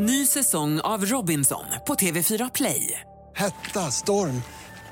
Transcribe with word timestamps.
Ny 0.00 0.26
säsong 0.26 0.80
av 0.80 1.04
Robinson 1.06 1.64
på 1.86 1.94
TV4 1.94 2.50
Play. 2.54 3.00
Hetta, 3.36 3.80
storm, 3.80 4.42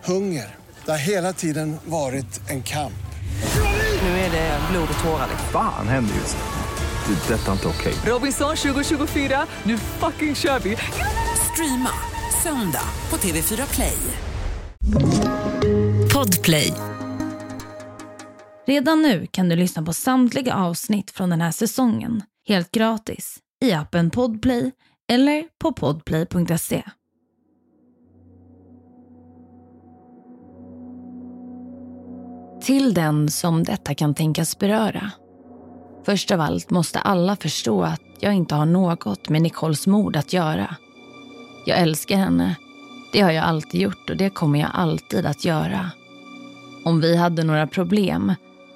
hunger. 0.04 0.54
Det 0.84 0.90
har 0.90 0.98
hela 0.98 1.32
tiden 1.32 1.76
varit 1.84 2.50
en 2.50 2.62
kamp. 2.62 3.06
Nu 4.02 4.08
är 4.08 4.30
det 4.30 4.60
blod 4.70 4.88
och 4.98 5.04
tårar. 5.04 5.28
Fan 5.52 5.88
händer 5.88 6.14
just 6.14 6.36
nu. 6.36 7.14
Det. 7.14 7.34
är 7.34 7.38
Detta 7.38 7.48
är 7.48 7.52
inte 7.52 7.68
okej. 7.68 7.94
Robinson 8.12 8.56
2024, 8.56 9.46
nu 9.62 9.78
fucking 9.78 10.34
kör 10.34 10.58
vi! 10.58 10.76
Streama 11.52 11.90
söndag 12.42 12.88
på 13.08 13.16
TV4 13.16 13.74
Play. 13.74 13.98
Podplay. 16.14 16.72
Redan 18.66 19.02
nu 19.02 19.26
kan 19.26 19.48
du 19.48 19.56
lyssna 19.56 19.82
på 19.82 19.92
samtliga 19.92 20.54
avsnitt 20.54 21.10
från 21.10 21.30
den 21.30 21.40
här 21.40 21.52
säsongen 21.52 22.22
helt 22.48 22.70
gratis 22.70 23.38
i 23.64 23.72
appen 23.72 24.10
Podplay 24.10 24.72
eller 25.08 25.44
på 25.58 25.72
podplay.se. 25.72 26.82
Till 32.62 32.94
den 32.94 33.28
som 33.28 33.64
detta 33.64 33.94
kan 33.94 34.14
tänkas 34.14 34.58
beröra. 34.58 35.10
Först 36.04 36.30
av 36.30 36.40
allt 36.40 36.70
måste 36.70 36.98
alla 36.98 37.36
förstå 37.36 37.82
att 37.82 38.02
jag 38.20 38.34
inte 38.34 38.54
har 38.54 38.66
något 38.66 39.28
med 39.28 39.42
Nicoles 39.42 39.86
mord 39.86 40.16
att 40.16 40.32
göra. 40.32 40.76
Jag 41.66 41.78
älskar 41.78 42.16
henne. 42.16 42.56
Det 43.12 43.20
har 43.20 43.30
jag 43.30 43.44
alltid 43.44 43.80
gjort 43.80 44.10
och 44.10 44.16
det 44.16 44.30
kommer 44.30 44.60
jag 44.60 44.70
alltid 44.74 45.26
att 45.26 45.44
göra. 45.44 45.90
Om 46.84 47.00
vi 47.00 47.16
hade 47.16 47.44
några 47.44 47.66
problem 47.66 48.34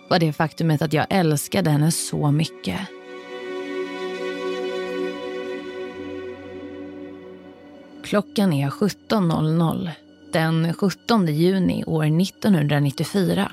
var 0.09 0.18
det 0.18 0.32
faktumet 0.32 0.82
att 0.82 0.92
jag 0.92 1.06
älskade 1.10 1.70
henne 1.70 1.92
så 1.92 2.30
mycket. 2.30 2.80
Klockan 8.04 8.52
är 8.52 8.70
17.00 8.70 9.90
den 10.32 10.74
17 10.74 11.26
juni 11.26 11.84
år 11.87 12.04
1994 12.04 13.52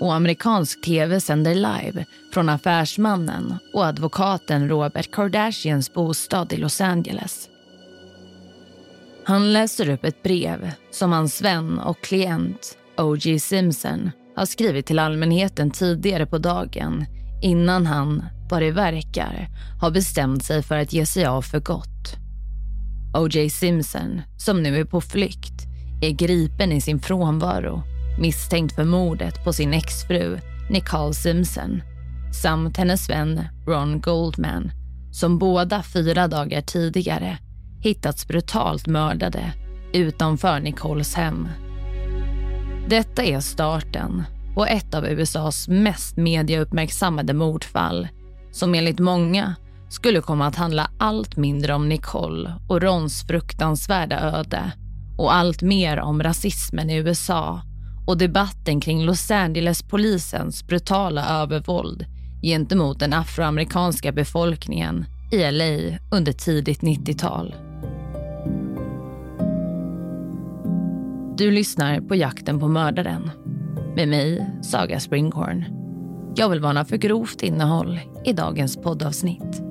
och 0.00 0.14
amerikansk 0.14 0.84
tv 0.84 1.20
sänder 1.20 1.54
live 1.54 2.04
från 2.32 2.48
affärsmannen 2.48 3.58
och 3.74 3.86
advokaten 3.86 4.68
Robert 4.68 5.10
Kardashians 5.10 5.94
bostad 5.94 6.52
i 6.52 6.56
Los 6.56 6.80
Angeles. 6.80 7.48
Han 9.24 9.52
läser 9.52 9.90
upp 9.90 10.04
ett 10.04 10.22
brev 10.22 10.70
som 10.90 11.12
hans 11.12 11.42
vän 11.42 11.78
och 11.78 12.00
klient 12.00 12.78
O.J. 12.96 13.40
Simpson 13.40 14.10
har 14.36 14.46
skrivit 14.46 14.86
till 14.86 14.98
allmänheten 14.98 15.70
tidigare 15.70 16.26
på 16.26 16.38
dagen 16.38 17.04
innan 17.42 17.86
han, 17.86 18.24
vad 18.50 18.62
det 18.62 18.70
verkar, 18.70 19.48
har 19.80 19.90
bestämt 19.90 20.44
sig 20.44 20.62
för 20.62 20.76
att 20.76 20.92
ge 20.92 21.06
sig 21.06 21.26
av 21.26 21.42
för 21.42 21.60
gott. 21.60 22.25
O.J. 23.16 23.50
Simpson, 23.50 24.22
som 24.36 24.62
nu 24.62 24.80
är 24.80 24.84
på 24.84 25.00
flykt, 25.00 25.66
är 26.02 26.10
gripen 26.10 26.72
i 26.72 26.80
sin 26.80 27.00
frånvaro 27.00 27.82
misstänkt 28.18 28.74
för 28.74 28.84
mordet 28.84 29.44
på 29.44 29.52
sin 29.52 29.74
exfru 29.74 30.38
Nicole 30.70 31.14
Simpson 31.14 31.82
samt 32.42 32.76
hennes 32.76 33.10
vän 33.10 33.44
Ron 33.66 34.00
Goldman 34.00 34.70
som 35.12 35.38
båda 35.38 35.82
fyra 35.82 36.28
dagar 36.28 36.60
tidigare 36.60 37.38
hittats 37.80 38.28
brutalt 38.28 38.86
mördade 38.86 39.52
utanför 39.92 40.60
Nicoles 40.60 41.14
hem. 41.14 41.48
Detta 42.88 43.24
är 43.24 43.40
starten 43.40 44.24
på 44.54 44.66
ett 44.66 44.94
av 44.94 45.06
USAs 45.06 45.68
mest 45.68 46.16
mediauppmärksammade 46.16 47.34
mordfall 47.34 48.08
som 48.52 48.74
enligt 48.74 48.98
många 48.98 49.54
skulle 49.88 50.20
komma 50.20 50.46
att 50.46 50.56
handla 50.56 50.90
allt 50.98 51.36
mindre 51.36 51.74
om 51.74 51.88
Nicole 51.88 52.54
och 52.68 52.82
Rons 52.82 53.26
fruktansvärda 53.26 54.20
öde 54.20 54.72
och 55.18 55.34
allt 55.34 55.62
mer 55.62 56.00
om 56.00 56.22
rasismen 56.22 56.90
i 56.90 56.96
USA 56.96 57.60
och 58.06 58.18
debatten 58.18 58.80
kring 58.80 59.04
Los 59.04 59.30
Angeles-polisens 59.30 60.66
brutala 60.66 61.42
övervåld 61.42 62.06
gentemot 62.42 63.00
den 63.00 63.12
afroamerikanska 63.12 64.12
befolkningen 64.12 65.04
i 65.32 65.50
LA 65.50 65.98
under 66.10 66.32
tidigt 66.32 66.80
90-tal. 66.80 67.54
Du 71.38 71.50
lyssnar 71.50 72.00
på 72.00 72.14
Jakten 72.14 72.60
på 72.60 72.68
mördaren 72.68 73.30
med 73.96 74.08
mig, 74.08 74.46
Saga 74.62 75.00
Springhorn. 75.00 75.64
Jag 76.36 76.48
vill 76.48 76.60
varna 76.60 76.84
för 76.84 76.96
grovt 76.96 77.42
innehåll 77.42 78.00
i 78.24 78.32
dagens 78.32 78.76
poddavsnitt. 78.76 79.65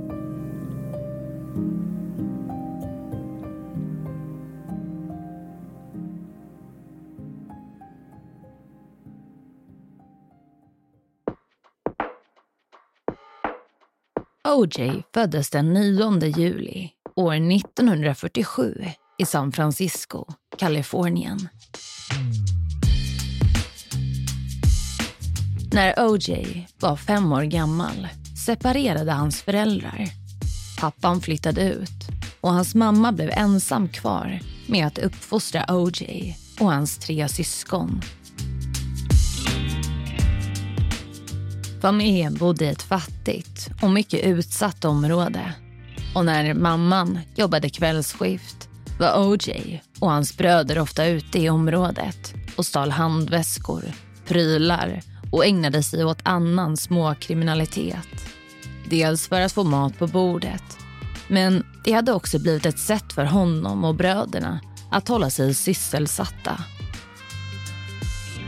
OJ 14.48 15.04
föddes 15.14 15.50
den 15.50 15.74
9 15.74 16.20
juli 16.38 16.90
år 17.16 17.34
1947 17.34 18.86
i 19.18 19.26
San 19.26 19.52
Francisco, 19.52 20.26
Kalifornien. 20.58 21.50
När 25.74 25.94
OJ 25.98 26.68
var 26.80 26.96
fem 26.96 27.32
år 27.32 27.44
gammal 27.44 28.08
separerade 28.46 29.12
hans 29.12 29.42
föräldrar. 29.42 30.06
Pappan 30.80 31.22
flyttade 31.22 31.62
ut 31.62 32.08
och 32.42 32.54
hans 32.54 32.76
mamma 32.76 33.12
blev 33.12 33.30
ensam 33.30 33.90
kvar 33.90 34.40
med 34.68 34.88
att 34.88 34.98
uppfostra 34.98 35.66
OJ 35.70 36.36
och 36.60 36.72
hans 36.72 36.98
tre 36.98 37.28
syskon. 37.28 38.02
Familjen 41.86 42.34
bodde 42.34 42.66
i 42.66 42.68
ett 42.68 42.84
fattigt 42.84 43.70
och 43.82 43.92
mycket 43.92 44.24
utsatt 44.24 44.86
område. 44.86 45.54
Och 46.16 46.26
när 46.26 46.54
mamman 46.54 47.20
jobbade 47.36 47.70
kvällsskift 47.70 48.70
var 49.00 49.30
OJ 49.30 49.82
och 50.00 50.12
hans 50.12 50.38
bröder 50.38 50.80
ofta 50.80 51.06
ute 51.06 51.40
i 51.40 51.50
området 51.50 52.34
och 52.56 52.66
stal 52.66 52.92
handväskor, 52.92 53.84
prylar 54.28 55.02
och 55.32 55.46
ägnade 55.46 55.84
sig 55.84 56.06
åt 56.06 56.20
annan 56.24 56.78
småkriminalitet. 56.78 58.26
Dels 58.90 59.28
för 59.28 59.42
att 59.42 59.54
få 59.54 59.64
mat 59.64 60.00
på 60.00 60.08
bordet, 60.08 60.78
men 61.28 61.66
det 61.84 61.92
hade 61.92 62.14
också 62.14 62.40
blivit 62.40 62.66
ett 62.66 62.80
sätt 62.80 63.14
för 63.14 63.26
honom 63.26 63.84
och 63.84 63.96
bröderna 63.96 64.60
att 64.92 65.08
hålla 65.08 65.30
sig 65.30 65.54
sysselsatta 65.54 66.64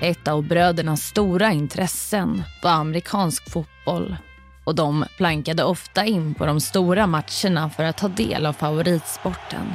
ett 0.01 0.27
av 0.27 0.43
brödernas 0.43 1.01
stora 1.01 1.51
intressen 1.51 2.43
var 2.63 2.71
amerikansk 2.71 3.51
fotboll 3.51 4.17
och 4.63 4.75
de 4.75 5.05
plankade 5.17 5.63
ofta 5.63 6.05
in 6.05 6.33
på 6.33 6.45
de 6.45 6.61
stora 6.61 7.07
matcherna 7.07 7.69
för 7.69 7.83
att 7.83 7.97
ta 7.97 8.07
del 8.07 8.45
av 8.45 8.53
favoritsporten. 8.53 9.73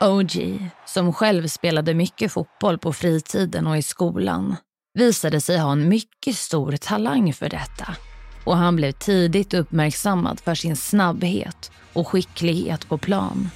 OG, 0.00 0.68
som 0.86 1.12
själv 1.12 1.46
spelade 1.46 1.94
mycket 1.94 2.32
fotboll 2.32 2.78
på 2.78 2.92
fritiden 2.92 3.66
och 3.66 3.78
i 3.78 3.82
skolan, 3.82 4.56
visade 4.94 5.40
sig 5.40 5.58
ha 5.58 5.72
en 5.72 5.88
mycket 5.88 6.36
stor 6.36 6.76
talang 6.76 7.32
för 7.32 7.48
detta 7.48 7.96
och 8.44 8.56
han 8.56 8.76
blev 8.76 8.92
tidigt 8.92 9.54
uppmärksammad 9.54 10.40
för 10.40 10.54
sin 10.54 10.76
snabbhet 10.76 11.70
och 11.92 12.08
skicklighet 12.08 12.88
på 12.88 12.98
plan. 12.98 13.50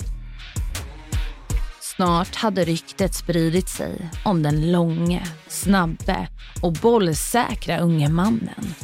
Snart 1.81 2.35
hade 2.35 2.65
ryktet 2.65 3.15
spridit 3.15 3.69
sig 3.69 4.11
om 4.25 4.43
den 4.43 4.73
långe, 4.73 5.23
snabbe 5.49 6.29
och 6.63 6.73
bollsäkra 6.73 7.79
unge 7.79 8.09
mannen. 8.09 8.75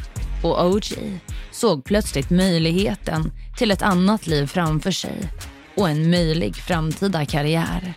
Och 0.43 0.67
OG 0.67 1.21
såg 1.51 1.85
plötsligt 1.85 2.31
möjligheten 2.31 3.33
till 3.57 3.71
ett 3.71 3.83
annat 3.83 4.27
liv 4.27 4.47
framför 4.47 4.91
sig 4.91 5.31
och 5.77 5.89
en 5.89 6.11
möjlig 6.11 6.57
framtida 6.57 7.27
karriär. 7.27 7.95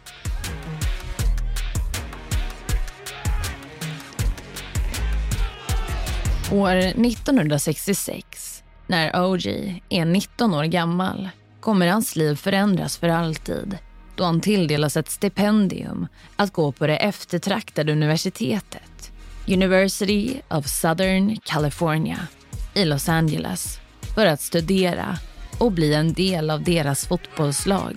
År 6.52 6.76
1966, 6.76 8.64
när 8.88 9.26
OG 9.26 9.46
är 9.90 10.06
19 10.06 10.54
år 10.54 10.64
gammal, 10.64 11.30
kommer 11.60 11.88
hans 11.88 12.16
liv 12.16 12.36
förändras 12.36 12.98
för 12.98 13.08
alltid 13.08 13.78
då 14.16 14.24
han 14.24 14.42
tilldelas 14.42 14.98
ett 14.98 15.10
stipendium 15.10 16.08
att 16.36 16.54
gå 16.54 16.72
på 16.72 16.88
det 16.88 16.98
eftertraktade 16.98 17.92
universitetet 17.92 19.12
University 19.48 20.42
of 20.50 20.68
Southern 20.68 21.38
California 21.44 22.28
i 22.74 22.86
Los 22.86 23.10
Angeles 23.10 23.80
för 24.16 24.26
att 24.26 24.42
studera 24.42 25.18
och 25.60 25.72
bli 25.72 25.94
en 25.94 26.14
del 26.14 26.50
av 26.50 26.64
deras 26.64 27.08
fotbollslag. 27.08 27.96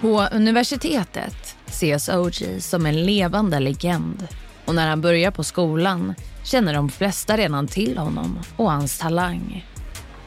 På 0.00 0.28
universitetet 0.32 1.45
ses 1.76 2.08
OG 2.08 2.62
som 2.62 2.86
en 2.86 3.04
levande 3.06 3.60
legend 3.60 4.28
och 4.64 4.74
när 4.74 4.88
han 4.88 5.00
börjar 5.00 5.30
på 5.30 5.44
skolan 5.44 6.14
känner 6.44 6.74
de 6.74 6.88
flesta 6.88 7.36
redan 7.36 7.66
till 7.66 7.98
honom 7.98 8.38
och 8.56 8.70
hans 8.72 8.98
talang. 8.98 9.66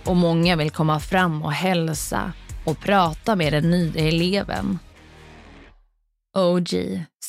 Och 0.05 0.15
många 0.15 0.55
vill 0.55 0.71
komma 0.71 0.99
fram 0.99 1.43
och 1.43 1.51
hälsa 1.51 2.33
och 2.65 2.79
prata 2.79 3.35
med 3.35 3.53
den 3.53 3.69
nya 3.69 4.07
eleven. 4.07 4.79
OG 6.37 6.69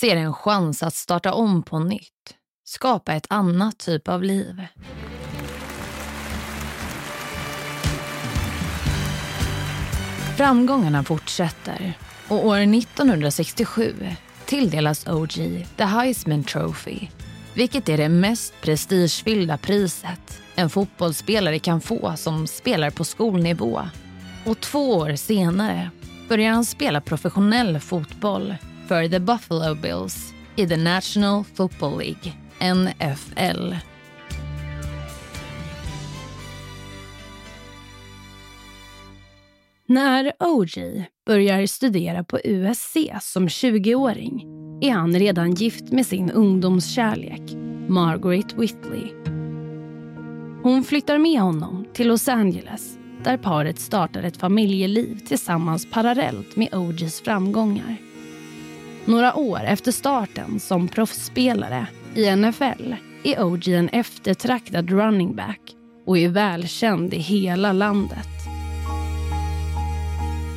ser 0.01 0.17
en 0.17 0.35
chans 0.35 0.83
att 0.83 0.95
starta 0.95 1.33
om 1.33 1.63
på 1.63 1.79
nytt, 1.79 2.35
skapa 2.65 3.13
ett 3.13 3.27
annat 3.29 3.79
typ 3.79 4.09
av 4.09 4.23
liv. 4.23 4.67
Framgångarna 10.37 11.05
fortsätter 11.05 11.97
och 12.31 12.47
år 12.47 12.59
1967 12.59 13.95
tilldelas 14.47 15.07
OG 15.07 15.67
The 15.77 15.85
Heisman 15.85 16.45
Trophy 16.45 17.09
vilket 17.55 17.89
är 17.89 17.97
det 17.97 18.09
mest 18.09 18.55
prestigefyllda 18.61 19.59
priset 19.59 20.41
en 20.55 20.71
fotbollsspelare 20.71 21.59
kan 21.59 21.81
få 21.81 22.17
som 22.17 22.47
spelar 22.47 22.91
på 22.91 23.05
skolnivå. 23.05 23.83
Och 24.47 24.61
två 24.61 24.97
år 24.97 25.17
senare 25.17 25.91
börjar 26.29 26.53
han 26.53 26.65
spela 26.65 27.01
professionell 27.01 27.81
fotboll 27.81 28.55
för 28.89 29.09
the 29.09 29.21
Buffalo 29.21 29.75
Bills 29.75 30.35
i 30.57 30.69
the 30.69 30.77
National 30.77 31.45
Football 31.55 31.99
League, 31.99 32.33
NFL. 32.75 33.75
När 39.91 40.33
OG 40.39 41.05
börjar 41.27 41.67
studera 41.67 42.25
på 42.25 42.39
USC 42.45 42.97
som 43.21 43.49
20-åring 43.49 44.45
är 44.81 44.91
han 44.91 45.19
redan 45.19 45.55
gift 45.55 45.93
med 45.93 46.07
sin 46.07 46.31
ungdomskärlek, 46.31 47.41
Margaret 47.89 48.53
Whitley. 48.53 49.13
Hon 50.63 50.85
flyttar 50.85 51.19
med 51.19 51.41
honom 51.41 51.87
till 51.93 52.09
Los 52.09 52.29
Angeles 52.29 52.99
där 53.25 53.37
paret 53.37 53.79
startar 53.81 54.23
ett 54.23 54.37
familjeliv 54.37 55.19
tillsammans 55.27 55.91
parallellt 55.91 56.57
med 56.57 56.75
OGs 56.75 57.21
framgångar. 57.21 57.97
Några 59.05 59.35
år 59.35 59.61
efter 59.65 59.93
starten 59.93 60.61
som 60.61 60.89
proffsspelare 60.89 61.87
i 62.15 62.37
NFL 62.37 62.95
är 63.25 63.43
OG 63.43 63.69
en 63.69 63.89
eftertraktad 63.89 64.91
running 64.91 65.37
back 65.37 65.61
och 66.07 66.19
är 66.19 66.29
välkänd 66.29 67.15
i 67.15 67.19
hela 67.19 67.73
landet. 67.73 68.40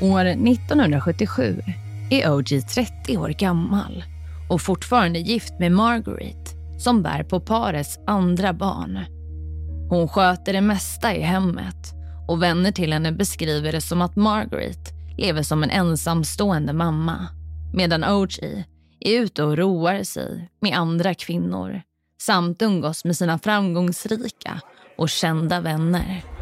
År 0.03 0.25
1977 0.25 1.61
är 2.09 2.31
OG 2.31 2.67
30 2.75 3.17
år 3.17 3.29
gammal 3.29 4.03
och 4.49 4.61
fortfarande 4.61 5.19
gift 5.19 5.59
med 5.59 5.71
Margaret 5.71 6.55
som 6.77 7.03
bär 7.03 7.23
på 7.23 7.39
parets 7.39 7.99
andra 8.07 8.53
barn. 8.53 8.99
Hon 9.89 10.07
sköter 10.07 10.53
det 10.53 10.61
mesta 10.61 11.15
i 11.15 11.21
hemmet 11.21 11.93
och 12.27 12.43
vänner 12.43 12.71
till 12.71 12.93
henne 12.93 13.11
beskriver 13.11 13.71
det 13.71 13.81
som 13.81 14.01
att 14.01 14.15
Margaret 14.15 14.93
lever 15.17 15.43
som 15.43 15.63
en 15.63 15.69
ensamstående 15.69 16.73
mamma 16.73 17.27
medan 17.73 18.03
OG 18.03 18.65
är 18.99 19.21
ute 19.21 19.43
och 19.43 19.57
roar 19.57 20.03
sig 20.03 20.49
med 20.61 20.77
andra 20.77 21.13
kvinnor 21.13 21.81
samt 22.21 22.61
umgås 22.61 23.05
med 23.05 23.17
sina 23.17 23.39
framgångsrika 23.39 24.61
och 24.97 25.09
kända 25.09 25.59
vänner. 25.59 26.32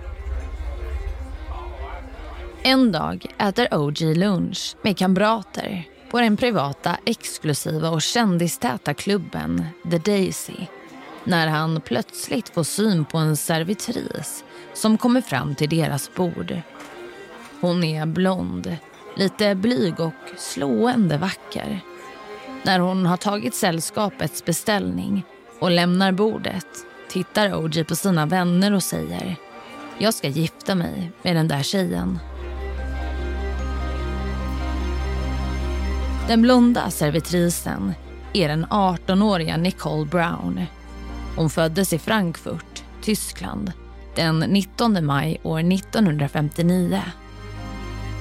En 2.64 2.92
dag 2.92 3.26
äter 3.38 3.68
OG 3.74 4.02
lunch 4.02 4.76
med 4.82 4.98
kamrater 4.98 5.84
på 6.12 6.20
den 6.20 6.38
privata, 6.38 6.98
exklusiva 7.06 7.90
och 7.90 8.02
kändistäta 8.02 8.94
klubben 8.94 9.66
The 9.92 9.98
Daisy 9.98 10.54
när 11.24 11.48
han 11.48 11.82
plötsligt 11.82 12.50
får 12.50 12.64
syn 12.64 13.06
på 13.06 13.18
en 13.18 13.38
servitris 13.38 14.44
som 14.74 14.98
kommer 14.98 15.22
fram 15.22 15.56
till 15.56 15.70
deras 15.70 16.14
bord. 16.16 16.62
Hon 17.62 17.84
är 17.84 18.06
blond, 18.06 18.76
lite 19.16 19.56
blyg 19.56 20.00
och 20.00 20.14
slående 20.38 21.18
vacker. 21.18 21.80
När 22.64 22.80
hon 22.80 23.06
har 23.06 23.18
tagit 23.18 23.56
sällskapets 23.56 24.46
beställning 24.46 25.24
och 25.60 25.72
lämnar 25.72 26.12
bordet 26.12 26.68
tittar 27.10 27.56
OG 27.56 27.88
på 27.88 27.96
sina 27.96 28.26
vänner 28.26 28.74
och 28.74 28.84
säger 28.84 29.36
jag 29.98 30.14
ska 30.14 30.28
gifta 30.28 30.76
mig 30.76 31.12
med 31.22 31.36
den 31.36 31.48
där 31.48 31.64
tjejen. 31.64 32.20
Den 36.32 36.42
blonda 36.42 36.92
servitrisen 36.92 37.94
är 38.34 38.48
den 38.48 38.66
18-åriga 38.66 39.58
Nicole 39.58 40.06
Brown. 40.06 40.62
Hon 41.36 41.50
föddes 41.50 41.94
i 41.94 42.00
Frankfurt, 42.00 42.84
Tyskland 43.02 43.72
den 44.16 44.40
19 44.40 45.06
maj 45.06 45.42
år 45.44 45.60
1959. 45.60 47.02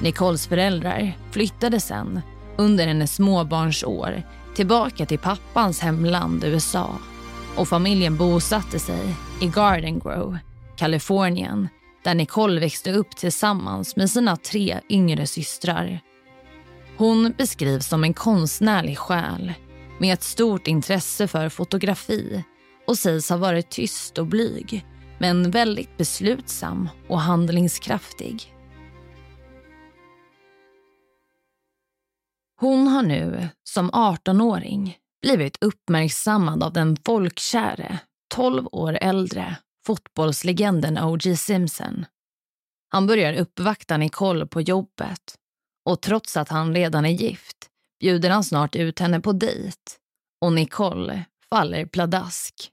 Nicoles 0.01 0.47
föräldrar 0.47 1.17
flyttade 1.31 1.79
sen 1.79 2.21
under 2.57 2.87
hennes 2.87 3.15
småbarnsår 3.15 4.23
tillbaka 4.55 5.05
till 5.05 5.19
pappans 5.19 5.79
hemland 5.79 6.43
USA 6.43 6.89
och 7.55 7.67
familjen 7.67 8.17
bosatte 8.17 8.79
sig 8.79 9.15
i 9.41 9.47
Garden 9.47 9.99
Grove, 9.99 10.39
Kalifornien 10.77 11.67
där 12.03 12.15
Nicole 12.15 12.59
växte 12.59 12.91
upp 12.91 13.15
tillsammans 13.15 13.95
med 13.95 14.09
sina 14.09 14.37
tre 14.37 14.79
yngre 14.89 15.27
systrar. 15.27 16.01
Hon 16.97 17.33
beskrivs 17.37 17.87
som 17.87 18.03
en 18.03 18.13
konstnärlig 18.13 18.97
själ 18.97 19.53
med 19.99 20.13
ett 20.13 20.23
stort 20.23 20.67
intresse 20.67 21.27
för 21.27 21.49
fotografi 21.49 22.43
och 22.87 22.97
sägs 22.97 23.29
ha 23.29 23.37
varit 23.37 23.69
tyst 23.69 24.17
och 24.17 24.27
blyg 24.27 24.85
men 25.19 25.51
väldigt 25.51 25.97
beslutsam 25.97 26.89
och 27.09 27.21
handlingskraftig. 27.21 28.53
Hon 32.59 32.87
har 32.87 33.03
nu, 33.03 33.49
som 33.63 33.91
18-åring, 33.91 34.97
blivit 35.21 35.57
uppmärksammad 35.63 36.63
av 36.63 36.73
den 36.73 36.97
folkkäre, 37.05 37.99
12 38.33 38.67
år 38.71 38.97
äldre 39.01 39.57
fotbollslegenden 39.85 40.97
O.J. 40.97 41.37
Simpson. 41.37 42.05
Han 42.89 43.07
börjar 43.07 43.33
uppvakta 43.33 43.97
Nicole 43.97 44.45
på 44.45 44.61
jobbet 44.61 45.35
och 45.85 46.01
trots 46.01 46.37
att 46.37 46.49
han 46.49 46.75
redan 46.75 47.05
är 47.05 47.09
gift 47.09 47.57
bjuder 47.99 48.29
han 48.29 48.43
snart 48.43 48.75
ut 48.75 48.99
henne 48.99 49.19
på 49.19 49.31
dejt 49.31 49.77
och 50.41 50.53
Nicole 50.53 51.25
faller 51.49 51.85
pladask. 51.85 52.71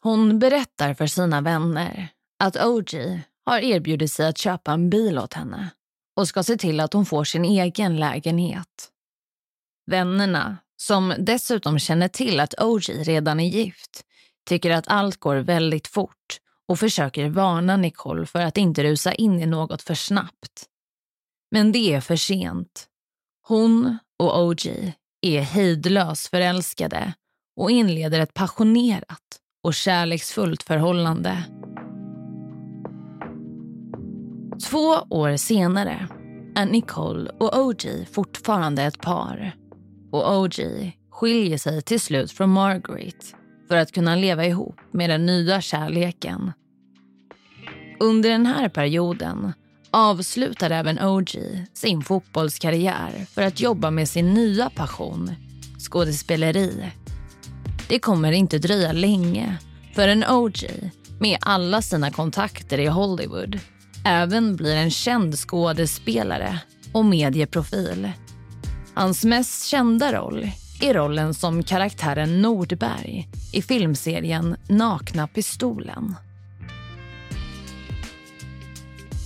Hon 0.00 0.38
berättar 0.38 0.94
för 0.94 1.06
sina 1.06 1.40
vänner 1.40 2.08
att 2.38 2.56
OG 2.64 3.20
har 3.44 3.58
erbjudit 3.58 4.12
sig 4.12 4.26
att 4.26 4.38
köpa 4.38 4.72
en 4.72 4.90
bil 4.90 5.18
åt 5.18 5.34
henne 5.34 5.70
och 6.16 6.28
ska 6.28 6.42
se 6.42 6.56
till 6.56 6.80
att 6.80 6.92
hon 6.92 7.06
får 7.06 7.24
sin 7.24 7.44
egen 7.44 7.96
lägenhet. 7.96 8.88
Vännerna, 9.86 10.56
som 10.76 11.14
dessutom 11.18 11.78
känner 11.78 12.08
till 12.08 12.40
att 12.40 12.54
OG 12.60 12.82
redan 12.88 13.40
är 13.40 13.48
gift, 13.48 14.04
tycker 14.48 14.70
att 14.70 14.88
allt 14.88 15.16
går 15.16 15.36
väldigt 15.36 15.86
fort 15.86 16.40
och 16.68 16.78
försöker 16.78 17.28
varna 17.28 17.76
Nicole 17.76 18.26
för 18.26 18.40
att 18.40 18.56
inte 18.56 18.82
rusa 18.82 19.12
in 19.12 19.40
i 19.40 19.46
något 19.46 19.82
för 19.82 19.94
snabbt. 19.94 20.68
Men 21.54 21.72
det 21.72 21.94
är 21.94 22.00
för 22.00 22.16
sent. 22.16 22.86
Hon 23.48 23.98
och 24.18 24.42
OG 24.44 24.66
är 25.22 25.40
hejdlöst 25.40 26.26
förälskade 26.26 27.12
och 27.56 27.70
inleder 27.70 28.20
ett 28.20 28.34
passionerat 28.34 29.40
och 29.64 29.74
kärleksfullt 29.74 30.62
förhållande. 30.62 31.44
Två 34.70 34.96
år 35.10 35.36
senare 35.36 36.08
är 36.56 36.66
Nicole 36.66 37.30
och 37.30 37.58
OG 37.58 37.82
fortfarande 38.12 38.82
ett 38.82 39.00
par. 39.00 39.56
Och 40.12 40.38
OG 40.38 40.54
skiljer 41.10 41.58
sig 41.58 41.82
till 41.82 42.00
slut 42.00 42.32
från 42.32 42.50
Margaret 42.50 43.34
för 43.68 43.76
att 43.76 43.92
kunna 43.92 44.16
leva 44.16 44.46
ihop 44.46 44.76
med 44.92 45.10
den 45.10 45.26
nya 45.26 45.60
kärleken. 45.60 46.52
Under 48.00 48.30
den 48.30 48.46
här 48.46 48.68
perioden 48.68 49.52
avslutar 49.92 50.70
även 50.70 50.98
OG 50.98 51.30
sin 51.74 52.02
fotbollskarriär 52.02 53.26
för 53.34 53.42
att 53.42 53.60
jobba 53.60 53.90
med 53.90 54.08
sin 54.08 54.34
nya 54.34 54.70
passion, 54.70 55.30
skådespeleri. 55.78 56.90
Det 57.88 57.98
kommer 57.98 58.32
inte 58.32 58.58
dröja 58.58 58.92
länge 58.92 59.56
förrän 59.94 60.24
OG, 60.24 60.58
med 61.20 61.38
alla 61.40 61.82
sina 61.82 62.10
kontakter 62.10 62.78
i 62.78 62.86
Hollywood, 62.86 63.58
även 64.04 64.56
blir 64.56 64.76
en 64.76 64.90
känd 64.90 65.38
skådespelare 65.38 66.58
och 66.92 67.04
medieprofil. 67.04 68.12
Hans 68.94 69.24
mest 69.24 69.66
kända 69.66 70.12
roll 70.12 70.50
är 70.80 70.94
rollen 70.94 71.34
som 71.34 71.62
karaktären 71.62 72.42
Nordberg 72.42 73.28
i 73.52 73.62
filmserien 73.62 74.56
Nakna 74.68 75.26
pistolen. 75.26 76.14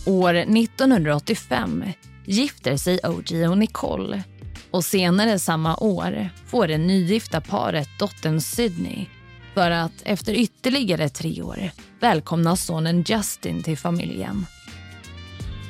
År 0.07 0.35
1985 0.35 1.85
gifter 2.27 2.77
sig 2.77 2.99
OG 3.03 3.51
och 3.51 3.59
Nicole 3.59 4.23
och 4.71 4.85
senare 4.85 5.39
samma 5.39 5.77
år 5.77 6.29
får 6.47 6.69
det 6.69 6.79
nygifta 6.79 7.41
paret 7.41 7.89
dottern 7.99 8.41
Sydney 8.41 9.07
för 9.55 9.71
att 9.71 9.93
efter 10.05 10.35
ytterligare 10.35 11.09
tre 11.09 11.43
år 11.43 11.71
välkomna 12.01 12.57
sonen 12.57 13.05
Justin 13.07 13.63
till 13.63 13.79
familjen. 13.79 14.47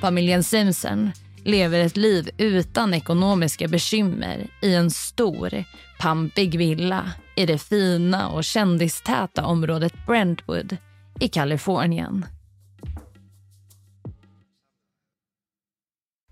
Familjen 0.00 0.45
Simpson 0.45 1.11
lever 1.45 1.81
ett 1.81 1.97
liv 1.97 2.31
utan 2.38 2.95
ekonomiska 2.95 3.69
bekymmer 3.69 4.47
i 4.62 4.75
en 4.75 4.90
stor, 4.90 5.64
pampig 5.99 6.59
villa 6.59 7.11
i 7.37 7.47
det 7.47 7.59
fina 7.59 8.28
och 8.28 8.45
kändistäta 8.45 9.45
området 9.45 10.07
Brentwood 10.07 10.76
i 11.21 11.28
Kalifornien. 11.28 12.26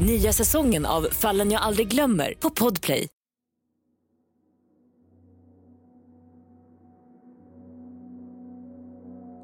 Nya 0.00 0.32
säsongen 0.32 0.86
av 0.86 1.02
Fallen 1.02 1.50
jag 1.50 1.62
aldrig 1.62 1.88
glömmer 1.88 2.34
på 2.40 2.50
Podplay. 2.50 3.08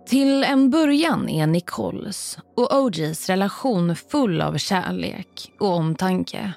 Till 0.08 0.44
en 0.44 0.70
början 0.70 1.28
är 1.28 1.46
Nicoles 1.46 2.38
och 2.56 2.76
OGs 2.76 3.28
relation 3.28 3.96
full 3.96 4.40
av 4.40 4.58
kärlek 4.58 5.52
och 5.60 5.74
omtanke. 5.74 6.52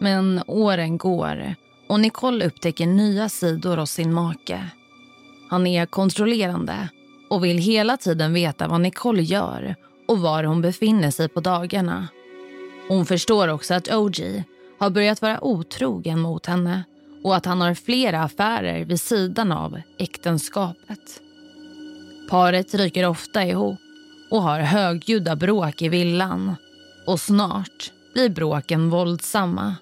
Men 0.00 0.42
åren 0.46 0.98
går 0.98 1.54
och 1.88 2.00
Nicole 2.00 2.46
upptäcker 2.46 2.86
nya 2.86 3.28
sidor 3.28 3.76
hos 3.76 3.90
sin 3.90 4.12
make. 4.12 4.70
Han 5.50 5.66
är 5.66 5.86
kontrollerande 5.86 6.88
och 7.30 7.44
vill 7.44 7.58
hela 7.58 7.96
tiden 7.96 8.32
veta 8.32 8.68
vad 8.68 8.80
Nicole 8.80 9.22
gör 9.22 9.76
och 10.08 10.18
var 10.18 10.44
hon 10.44 10.62
befinner 10.62 11.10
sig 11.10 11.28
på 11.28 11.40
dagarna. 11.40 12.08
Hon 12.90 13.06
förstår 13.06 13.48
också 13.48 13.74
att 13.74 13.92
OG 13.92 14.42
har 14.78 14.90
börjat 14.90 15.22
vara 15.22 15.44
otrogen 15.44 16.20
mot 16.20 16.46
henne 16.46 16.84
och 17.24 17.36
att 17.36 17.46
han 17.46 17.60
har 17.60 17.74
flera 17.74 18.22
affärer 18.22 18.84
vid 18.84 19.00
sidan 19.00 19.52
av 19.52 19.80
äktenskapet. 19.98 21.20
Paret 22.30 22.74
ryker 22.74 23.06
ofta 23.08 23.44
ihop 23.44 23.78
och 24.30 24.42
har 24.42 24.60
högljudda 24.60 25.36
bråk 25.36 25.82
i 25.82 25.88
villan. 25.88 26.54
Och 27.06 27.20
snart 27.20 27.92
blir 28.14 28.28
bråken 28.28 28.90
våldsamma. 28.90 29.76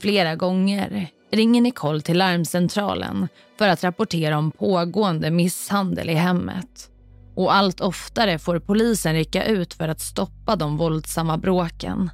Flera 0.00 0.36
gånger 0.36 1.06
ringer 1.30 1.60
Nicole 1.60 2.00
till 2.00 2.18
larmcentralen 2.18 3.28
för 3.58 3.68
att 3.68 3.84
rapportera 3.84 4.38
om 4.38 4.50
pågående 4.50 5.30
misshandel 5.30 6.10
i 6.10 6.14
hemmet. 6.14 6.90
Och 7.38 7.54
allt 7.54 7.80
oftare 7.80 8.38
får 8.38 8.58
polisen 8.58 9.14
rycka 9.14 9.44
ut 9.44 9.74
för 9.74 9.88
att 9.88 10.00
stoppa 10.00 10.56
de 10.56 10.76
våldsamma 10.76 11.38
bråken. 11.38 12.10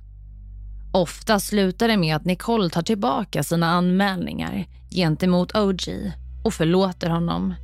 Ofta 0.93 1.41
slutar 1.41 1.89
det 1.89 1.97
med 1.97 2.17
att 2.17 2.25
Nicole 2.25 2.71
tar 2.71 2.83
tillbaka 2.83 3.43
sina 3.43 3.71
anmälningar 3.71 4.67
gentemot 4.91 5.57
OG 5.57 6.13
och 6.45 6.55
förlåter 6.55 7.11
honom. 7.11 7.55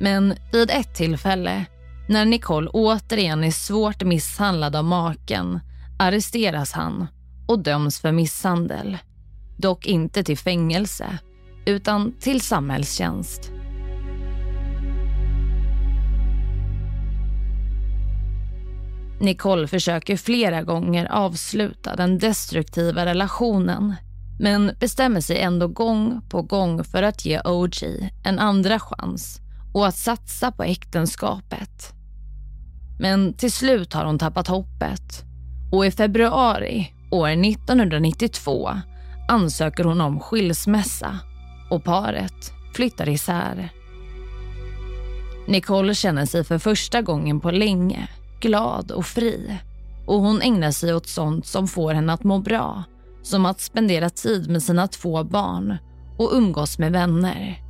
Men 0.00 0.34
vid 0.52 0.70
ett 0.70 0.94
tillfälle, 0.94 1.64
när 2.08 2.24
Nicole 2.24 2.70
återigen 2.70 3.44
är 3.44 3.50
svårt 3.50 4.02
misshandlad 4.02 4.76
av 4.76 4.84
maken, 4.84 5.60
arresteras 5.98 6.72
han 6.72 7.06
och 7.48 7.62
döms 7.62 8.00
för 8.00 8.12
misshandel. 8.12 8.98
Dock 9.58 9.86
inte 9.86 10.24
till 10.24 10.38
fängelse, 10.38 11.18
utan 11.66 12.12
till 12.20 12.40
samhällstjänst. 12.40 13.59
Nicole 19.20 19.66
försöker 19.66 20.16
flera 20.16 20.62
gånger 20.62 21.12
avsluta 21.12 21.96
den 21.96 22.18
destruktiva 22.18 23.06
relationen 23.06 23.94
men 24.38 24.72
bestämmer 24.80 25.20
sig 25.20 25.40
ändå 25.40 25.68
gång 25.68 26.20
på 26.28 26.42
gång 26.42 26.84
för 26.84 27.02
att 27.02 27.24
ge 27.24 27.40
OG 27.44 28.10
en 28.24 28.38
andra 28.38 28.78
chans 28.78 29.40
och 29.74 29.86
att 29.86 29.96
satsa 29.96 30.52
på 30.52 30.62
äktenskapet. 30.62 31.92
Men 33.00 33.32
till 33.32 33.52
slut 33.52 33.92
har 33.92 34.04
hon 34.04 34.18
tappat 34.18 34.48
hoppet 34.48 35.24
och 35.72 35.86
i 35.86 35.90
februari 35.90 36.94
år 37.10 37.28
1992 37.28 38.70
ansöker 39.28 39.84
hon 39.84 40.00
om 40.00 40.20
skilsmässa 40.20 41.18
och 41.70 41.84
paret 41.84 42.52
flyttar 42.74 43.08
isär. 43.08 43.72
Nicole 45.46 45.94
känner 45.94 46.26
sig 46.26 46.44
för 46.44 46.58
första 46.58 47.02
gången 47.02 47.40
på 47.40 47.50
länge 47.50 48.08
glad 48.40 48.90
och 48.90 49.06
fri 49.06 49.58
och 50.06 50.20
hon 50.20 50.42
ägnar 50.42 50.70
sig 50.70 50.94
åt 50.94 51.06
sånt 51.06 51.46
som 51.46 51.68
får 51.68 51.94
henne 51.94 52.12
att 52.12 52.24
må 52.24 52.38
bra 52.38 52.84
som 53.22 53.46
att 53.46 53.60
spendera 53.60 54.10
tid 54.10 54.50
med 54.50 54.62
sina 54.62 54.88
två 54.88 55.24
barn 55.24 55.76
och 56.18 56.30
umgås 56.32 56.78
med 56.78 56.92
vänner. 56.92 57.62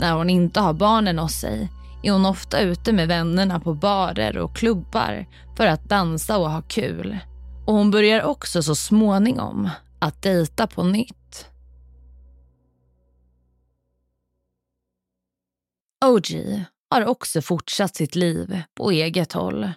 När 0.00 0.14
hon 0.14 0.30
inte 0.30 0.60
har 0.60 0.72
barnen 0.72 1.18
hos 1.18 1.32
sig 1.32 1.68
är 2.02 2.12
hon 2.12 2.26
ofta 2.26 2.60
ute 2.60 2.92
med 2.92 3.08
vännerna 3.08 3.60
på 3.60 3.74
barer 3.74 4.38
och 4.38 4.56
klubbar 4.56 5.26
för 5.56 5.66
att 5.66 5.88
dansa 5.88 6.38
och 6.38 6.50
ha 6.50 6.62
kul. 6.62 7.18
Och 7.66 7.74
hon 7.74 7.90
börjar 7.90 8.22
också 8.22 8.62
så 8.62 8.74
småningom 8.74 9.70
att 9.98 10.22
dejta 10.22 10.66
på 10.66 10.82
nytt. 10.82 11.46
OG 16.04 16.64
har 16.90 17.06
också 17.06 17.42
fortsatt 17.42 17.96
sitt 17.96 18.14
liv 18.14 18.62
på 18.76 18.90
eget 18.90 19.32
håll 19.32 19.70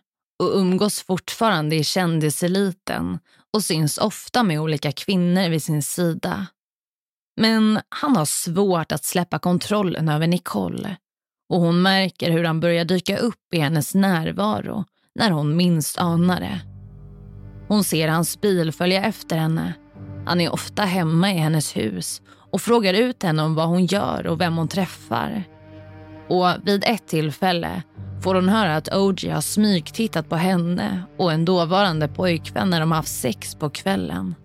och 0.43 0.57
umgås 0.57 1.03
fortfarande 1.03 1.75
i 1.75 1.83
kändiseliten 1.83 3.19
och 3.53 3.63
syns 3.63 3.97
ofta 3.97 4.43
med 4.43 4.59
olika 4.59 4.91
kvinnor 4.91 5.49
vid 5.49 5.63
sin 5.63 5.83
sida. 5.83 6.47
Men 7.41 7.79
han 7.89 8.15
har 8.15 8.25
svårt 8.25 8.91
att 8.91 9.05
släppa 9.05 9.39
kontrollen 9.39 10.09
över 10.09 10.27
Nicole 10.27 10.97
och 11.49 11.59
hon 11.59 11.81
märker 11.81 12.31
hur 12.31 12.43
han 12.43 12.59
börjar 12.59 12.85
dyka 12.85 13.17
upp 13.17 13.53
i 13.53 13.59
hennes 13.59 13.95
närvaro 13.95 14.85
när 15.15 15.31
hon 15.31 15.55
minst 15.55 15.97
anar 15.97 16.39
det. 16.39 16.61
Hon 17.67 17.83
ser 17.83 18.07
hans 18.07 18.41
bil 18.41 18.71
följa 18.71 19.03
efter 19.03 19.37
henne. 19.37 19.73
Han 20.25 20.41
är 20.41 20.53
ofta 20.53 20.83
hemma 20.83 21.31
i 21.31 21.37
hennes 21.37 21.77
hus 21.77 22.21
och 22.51 22.61
frågar 22.61 22.93
ut 22.93 23.23
henne 23.23 23.43
om 23.43 23.55
vad 23.55 23.67
hon 23.67 23.85
gör 23.85 24.27
och 24.27 24.41
vem 24.41 24.57
hon 24.57 24.67
träffar. 24.67 25.43
Och 26.27 26.47
vid 26.63 26.83
ett 26.87 27.07
tillfälle 27.07 27.83
får 28.21 28.35
hon 28.35 28.49
höra 28.49 28.75
att 28.75 28.93
OG 28.93 29.29
har 29.29 29.41
smygtittat 29.41 30.29
på 30.29 30.35
henne 30.35 31.03
och 31.17 31.33
en 31.33 31.45
dåvarande 31.45 32.07
pojkvän 32.07 32.69
när 32.69 32.79
de 32.79 32.91
haft 32.91 33.21
sex 33.21 33.55
på 33.55 33.69
kvällen. 33.69 34.35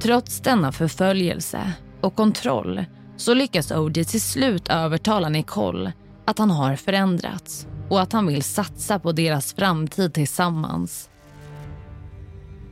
Trots 0.00 0.40
denna 0.40 0.72
förföljelse 0.72 1.72
och 2.00 2.16
kontroll 2.16 2.84
så 3.16 3.34
lyckas 3.34 3.70
OG 3.70 3.94
till 3.94 4.20
slut 4.20 4.68
övertala 4.68 5.28
Nicole 5.28 5.92
att 6.24 6.38
han 6.38 6.50
har 6.50 6.76
förändrats 6.76 7.66
och 7.88 8.00
att 8.00 8.12
han 8.12 8.26
vill 8.26 8.42
satsa 8.42 8.98
på 8.98 9.12
deras 9.12 9.54
framtid 9.54 10.14
tillsammans. 10.14 11.10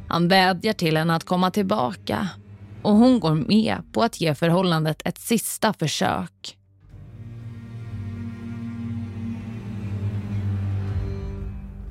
Han 0.09 0.29
vädjar 0.29 0.73
till 0.73 0.97
henne 0.97 1.15
att 1.15 1.25
komma 1.25 1.50
tillbaka 1.50 2.29
och 2.83 2.93
hon 2.93 3.21
går 3.21 3.35
med 3.35 3.77
på 3.93 4.03
att 4.03 4.21
ge 4.21 4.35
förhållandet 4.35 5.03
ett 5.05 5.19
sista 5.19 5.73
försök. 5.73 6.57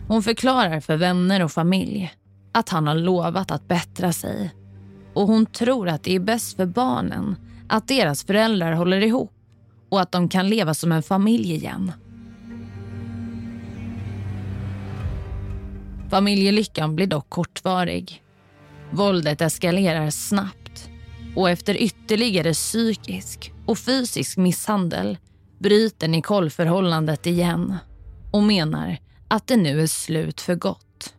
Hon 0.10 0.24
förklarar 0.24 0.80
för 0.80 0.98
vänner 0.98 1.44
och 1.44 1.52
familj 1.52 2.14
att 2.52 2.70
han 2.70 2.88
har 2.88 2.96
lovat 2.96 3.52
att 3.52 3.68
bättra 3.68 4.14
sig 4.14 4.52
och 5.14 5.28
hon 5.28 5.46
tror 5.46 5.90
att 5.90 6.04
det 6.04 6.16
är 6.16 6.20
bäst 6.20 6.56
för 6.56 6.66
barnen 6.66 7.36
att 7.68 7.88
deras 7.88 8.24
föräldrar 8.24 8.72
håller 8.72 9.02
ihop 9.02 9.34
och 9.90 10.02
att 10.02 10.12
de 10.12 10.30
kan 10.30 10.50
leva 10.50 10.74
som 10.74 10.92
en 10.92 11.04
familj 11.04 11.54
igen. 11.54 11.92
Familjelyckan 16.10 16.96
blir 16.96 17.08
dock 17.08 17.30
kortvarig. 17.30 18.24
Våldet 18.92 19.42
eskalerar 19.42 20.10
snabbt 20.10 20.90
och 21.36 21.50
efter 21.50 21.82
ytterligare 21.82 22.54
psykisk 22.54 23.54
och 23.66 23.78
fysisk 23.78 24.38
misshandel 24.38 25.18
bryter 25.60 26.08
Nicole 26.08 26.50
förhållandet 26.50 27.26
igen 27.26 27.76
och 28.32 28.44
menar 28.44 29.09
att 29.30 29.48
det 29.48 29.58
nu 29.58 29.82
är 29.82 29.88
slut 29.88 30.42
för 30.42 30.56
gott. 30.56 31.14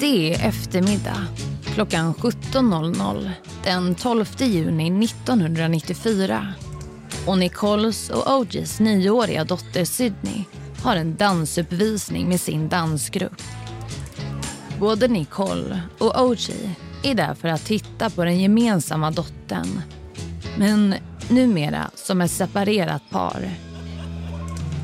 Det 0.00 0.34
är 0.34 0.48
eftermiddag 0.48 1.26
klockan 1.64 2.14
17.00 2.14 3.30
den 3.64 3.94
12 3.94 4.26
juni 4.38 5.04
1994 5.04 6.54
och 7.26 7.38
Nicoles 7.38 8.10
och 8.10 8.38
OGs 8.38 8.80
nioåriga 8.80 9.44
dotter 9.44 9.84
Sydney 9.84 10.44
har 10.82 10.96
en 10.96 11.16
dansuppvisning 11.16 12.28
med 12.28 12.40
sin 12.40 12.68
dansgrupp. 12.68 13.42
Både 14.80 15.08
Nicole 15.08 15.80
och 15.98 16.20
OG 16.20 16.50
är 17.02 17.14
där 17.14 17.34
för 17.34 17.48
att 17.48 17.66
titta 17.66 18.10
på 18.10 18.24
den 18.24 18.40
gemensamma 18.40 19.10
dottern. 19.10 19.80
Men 20.58 20.94
numera 21.30 21.90
som 21.94 22.20
ett 22.20 22.30
separerat 22.30 23.10
par. 23.10 23.50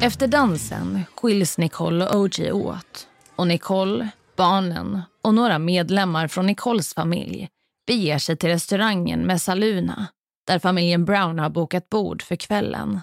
Efter 0.02 0.26
dansen 0.26 1.04
skiljs 1.16 1.58
Nicole 1.58 2.08
och 2.08 2.20
OG 2.20 2.50
åt 2.52 3.08
och 3.36 3.46
Nicole, 3.46 4.08
barnen 4.36 5.02
och 5.22 5.34
några 5.34 5.58
medlemmar 5.58 6.28
från 6.28 6.46
Nicoles 6.46 6.94
familj 6.94 7.48
beger 7.86 8.18
sig 8.18 8.36
till 8.36 8.48
restaurangen 8.48 9.26
med 9.26 9.42
Saluna 9.42 10.06
där 10.46 10.58
familjen 10.58 11.04
Brown 11.04 11.38
har 11.38 11.50
bokat 11.50 11.88
bord 11.88 12.22
för 12.22 12.36
kvällen. 12.36 13.00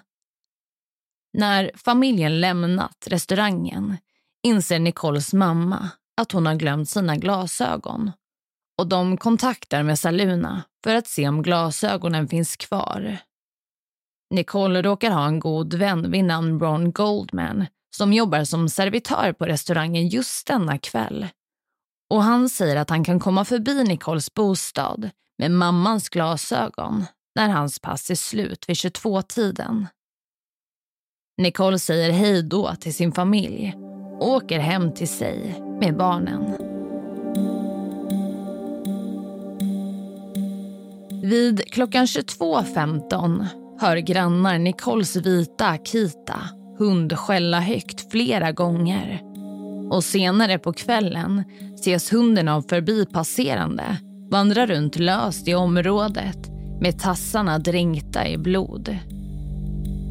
När 1.34 1.72
familjen 1.76 2.40
lämnat 2.40 3.08
restaurangen 3.08 3.98
inser 4.44 4.80
Nicoles 4.80 5.34
mamma 5.34 5.90
att 6.20 6.32
hon 6.32 6.46
har 6.46 6.56
glömt 6.56 6.90
sina 6.90 7.16
glasögon 7.16 8.12
och 8.78 8.88
de 8.88 9.18
kontaktar 9.18 9.84
med 9.84 10.00
Saluna 10.00 10.64
för 10.84 10.96
att 10.96 11.08
se 11.08 11.28
om 11.28 11.42
glasögonen 11.42 12.28
finns 12.28 12.56
kvar. 12.56 13.18
Nicole 14.30 14.82
råkar 14.82 15.12
ha 15.12 15.28
en 15.28 15.40
god 15.40 15.74
vän 15.74 16.12
vid 16.12 16.24
namn 16.24 16.60
Ron 16.60 16.92
Goldman 16.92 17.66
som 17.96 18.14
jobbar 18.14 18.44
som 18.44 18.70
servitör 18.70 19.34
på 19.34 19.46
restaurangen 19.46 20.08
just 20.08 20.48
denna 20.48 20.78
kväll. 20.78 21.28
Och 22.10 22.24
han 22.24 22.50
säger 22.50 22.76
att 22.76 22.90
han 22.90 23.04
kan 23.04 23.20
komma 23.20 23.46
förbi 23.46 23.84
Nicoles 23.84 24.34
bostad 24.34 25.10
med 25.38 25.52
mammans 25.52 26.10
glasögon 26.10 27.06
när 27.36 27.50
hans 27.50 27.80
pass 27.80 28.10
är 28.10 28.16
slut 28.16 28.70
vid 28.70 28.76
22-tiden. 28.76 29.88
Nicole 31.38 31.80
säger 31.80 32.12
hej 32.12 32.44
då 32.44 32.76
till 32.76 32.94
sin 32.94 33.12
familj 33.12 33.76
och 34.20 34.30
åker 34.30 34.60
hem 34.60 34.94
till 34.94 35.10
sig 35.10 35.69
med 35.80 35.98
barnen. 35.98 36.56
Vid 41.24 41.72
klockan 41.72 42.06
22.15 42.06 43.46
hör 43.80 43.98
grannar 43.98 44.58
Nicoles 44.58 45.16
vita 45.16 45.68
Akita 45.68 46.40
hund 46.78 47.18
skälla 47.18 47.60
högt 47.60 48.12
flera 48.12 48.52
gånger. 48.52 49.22
Och 49.92 50.04
senare 50.04 50.60
på 50.60 50.74
kvällen 50.74 51.44
ses 51.76 52.14
hunden 52.14 52.48
av 52.48 52.62
förbipasserande 52.62 53.98
vandra 54.32 54.66
runt 54.66 55.00
löst 55.00 55.48
i 55.48 55.56
området 55.56 56.50
med 56.82 57.00
tassarna 57.00 57.60
dränkta 57.60 58.28
i 58.28 58.38
blod. 58.38 58.98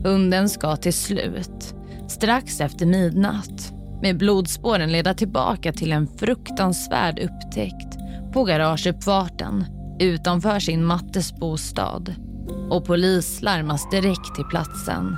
Hunden 0.05 0.49
ska 0.49 0.77
till 0.77 0.95
slut, 0.95 1.75
strax 2.09 2.61
efter 2.61 2.87
midnatt 2.87 3.78
med 4.03 4.19
blodspåren 4.19 4.93
leda 4.93 5.15
tillbaka 5.15 5.73
till 5.73 5.93
en 5.93 6.07
fruktansvärd 6.07 7.19
upptäckt 7.19 7.99
på 8.33 8.45
garageuppfarten 8.45 9.65
utanför 10.01 10.59
sin 10.61 10.85
mattes 10.85 11.33
bostad 11.33 12.15
och 12.71 12.87
polis 12.87 13.43
larmas 13.43 13.91
direkt 13.91 14.35
till 14.35 14.45
platsen. 14.45 15.17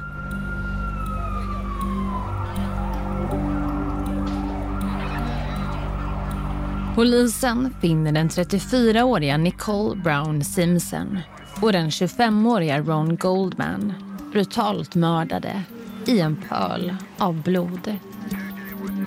Polisen 6.95 7.75
finner 7.81 8.13
den 8.13 8.29
34-åriga 8.29 9.37
Nicole 9.37 10.01
Brown 10.03 10.45
Simpson 10.45 11.19
och 11.63 11.73
den 11.73 11.91
25-åriga 11.91 12.81
Ron 12.81 13.17
Goldman 13.17 13.93
brutalt 14.33 14.95
mördade 14.95 15.63
i 16.07 16.21
en 16.21 16.37
pöl 16.49 16.97
av 17.19 17.43
blod. 17.43 17.97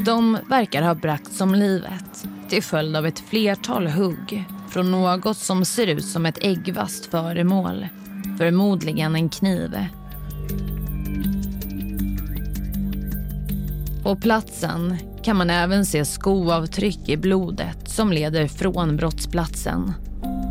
De 0.05 0.37
verkar 0.49 0.81
ha 0.81 0.95
bragts 0.95 1.41
om 1.41 1.55
livet 1.55 2.25
till 2.49 2.63
följd 2.63 2.95
av 2.95 3.05
ett 3.05 3.19
flertal 3.19 3.87
hugg 3.87 4.45
från 4.69 4.91
något 4.91 5.37
som 5.37 5.65
ser 5.65 5.87
ut 5.87 6.05
som 6.05 6.25
ett 6.25 6.43
äggvast 6.43 7.05
föremål, 7.05 7.87
förmodligen 8.37 9.15
en 9.15 9.29
kniv. 9.29 9.77
På 14.03 14.15
platsen 14.15 14.97
kan 15.23 15.37
man 15.37 15.49
även 15.49 15.85
se 15.85 16.05
skoavtryck 16.05 17.09
i 17.09 17.17
blodet 17.17 17.89
som 17.89 18.11
leder 18.11 18.47
från 18.47 18.97
brottsplatsen. 18.97 19.93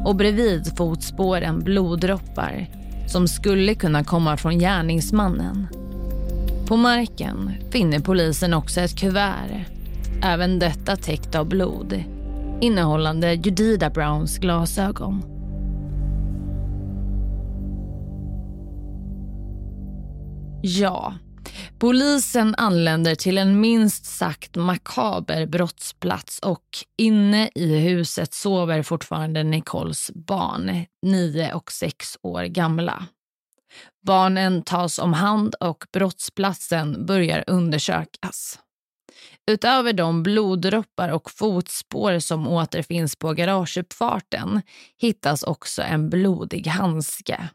Och 0.04 0.16
bredvid 0.16 0.76
fotspåren 0.76 1.60
bloddroppar 1.60 2.66
som 3.08 3.28
skulle 3.28 3.74
kunna 3.74 4.04
komma 4.04 4.36
från 4.36 4.58
gärningsmannen. 4.58 5.81
På 6.72 6.76
marken 6.76 7.50
finner 7.70 8.00
polisen 8.00 8.54
också 8.54 8.80
ett 8.80 8.98
kuvert, 8.98 9.64
även 10.22 10.58
detta 10.58 10.96
täckt 10.96 11.34
av 11.34 11.48
blod, 11.48 12.04
innehållande 12.60 13.34
Judida 13.34 13.90
Browns 13.90 14.38
glasögon. 14.38 15.22
Ja, 20.62 21.14
polisen 21.78 22.54
anländer 22.58 23.14
till 23.14 23.38
en 23.38 23.60
minst 23.60 24.06
sagt 24.06 24.56
makaber 24.56 25.46
brottsplats 25.46 26.38
och 26.38 26.66
inne 26.98 27.50
i 27.54 27.78
huset 27.78 28.34
sover 28.34 28.82
fortfarande 28.82 29.42
Nicoles 29.42 30.10
barn, 30.14 30.84
nio 31.02 31.54
och 31.54 31.72
sex 31.72 32.18
år 32.22 32.44
gamla. 32.44 33.06
Barnen 34.02 34.62
tas 34.62 34.98
om 34.98 35.12
hand 35.12 35.54
och 35.54 35.84
brottsplatsen 35.92 37.06
börjar 37.06 37.44
undersökas. 37.46 38.58
Utöver 39.50 39.92
de 39.92 40.22
bloddroppar 40.22 41.08
och 41.08 41.30
fotspår 41.30 42.18
som 42.18 42.48
återfinns 42.48 43.16
på 43.16 43.32
garageuppfarten 43.32 44.62
hittas 44.98 45.42
också 45.42 45.82
en 45.82 46.10
blodig 46.10 46.66
handske. 46.66 47.48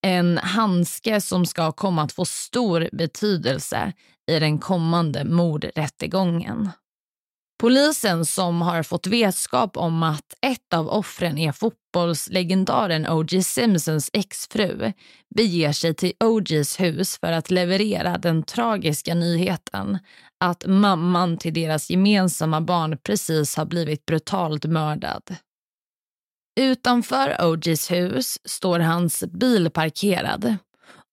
En 0.00 0.38
handske 0.38 1.20
som 1.20 1.46
ska 1.46 1.72
komma 1.72 2.02
att 2.02 2.12
få 2.12 2.24
stor 2.24 2.88
betydelse 2.92 3.92
i 4.30 4.38
den 4.38 4.58
kommande 4.58 5.24
mordrättegången. 5.24 6.70
Polisen 7.60 8.26
som 8.26 8.62
har 8.62 8.82
fått 8.82 9.06
vetskap 9.06 9.76
om 9.76 10.02
att 10.02 10.34
ett 10.40 10.74
av 10.74 10.88
offren 10.88 11.38
är 11.38 11.52
fotbollslegendaren 11.52 13.06
O.J. 13.08 13.42
Simpsons 13.42 14.10
exfru 14.12 14.92
beger 15.34 15.72
sig 15.72 15.94
till 15.94 16.12
O.J.s 16.24 16.80
hus 16.80 17.18
för 17.18 17.32
att 17.32 17.50
leverera 17.50 18.18
den 18.18 18.42
tragiska 18.42 19.14
nyheten 19.14 19.98
att 20.40 20.66
mamman 20.66 21.38
till 21.38 21.54
deras 21.54 21.90
gemensamma 21.90 22.60
barn 22.60 22.98
precis 23.02 23.56
har 23.56 23.64
blivit 23.64 24.06
brutalt 24.06 24.64
mördad. 24.64 25.36
Utanför 26.60 27.36
O.J.s 27.40 27.90
hus 27.90 28.38
står 28.44 28.78
hans 28.78 29.24
bil 29.24 29.70
parkerad 29.70 30.56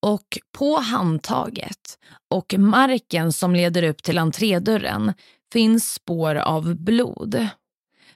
och 0.02 0.38
på 0.58 0.78
handtaget 0.78 1.98
och 2.30 2.54
marken 2.58 3.34
som 3.34 3.56
leder 3.56 3.84
upp 3.84 4.04
till 4.04 4.18
entrédörren 4.18 5.14
finns 5.54 5.94
spår 5.94 6.36
av 6.36 6.76
blod. 6.76 7.48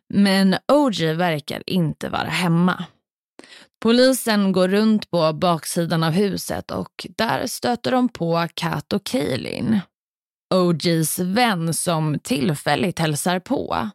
Men 0.10 0.56
OJ 0.67 1.13
verkar 1.13 1.63
inte 1.65 2.10
vara 2.10 2.30
hemma. 2.30 2.86
Polisen 3.82 4.52
går 4.52 4.67
runt 4.67 5.12
på 5.12 5.34
baksidan 5.34 6.04
av 6.04 6.12
huset 6.12 6.72
och 6.72 7.08
där 7.17 7.48
stöter 7.48 7.91
de 7.91 8.10
på 8.10 8.48
Kat 8.54 8.94
och 8.94 9.04
Kaelin. 9.04 9.80
OJs 10.54 11.20
vän 11.20 11.74
som 11.74 12.20
tillfälligt 12.20 13.00
hälsar 13.00 13.39
på. 13.39 13.89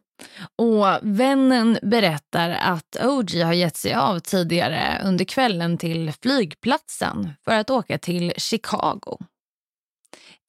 Och 0.55 0.85
Vännen 1.01 1.79
berättar 1.81 2.49
att 2.49 2.97
OG 3.03 3.35
har 3.35 3.53
gett 3.53 3.75
sig 3.75 3.93
av 3.93 4.19
tidigare 4.19 5.01
under 5.05 5.25
kvällen 5.25 5.77
till 5.77 6.13
flygplatsen 6.21 7.29
för 7.45 7.51
att 7.51 7.69
åka 7.69 7.97
till 7.97 8.33
Chicago. 8.37 9.17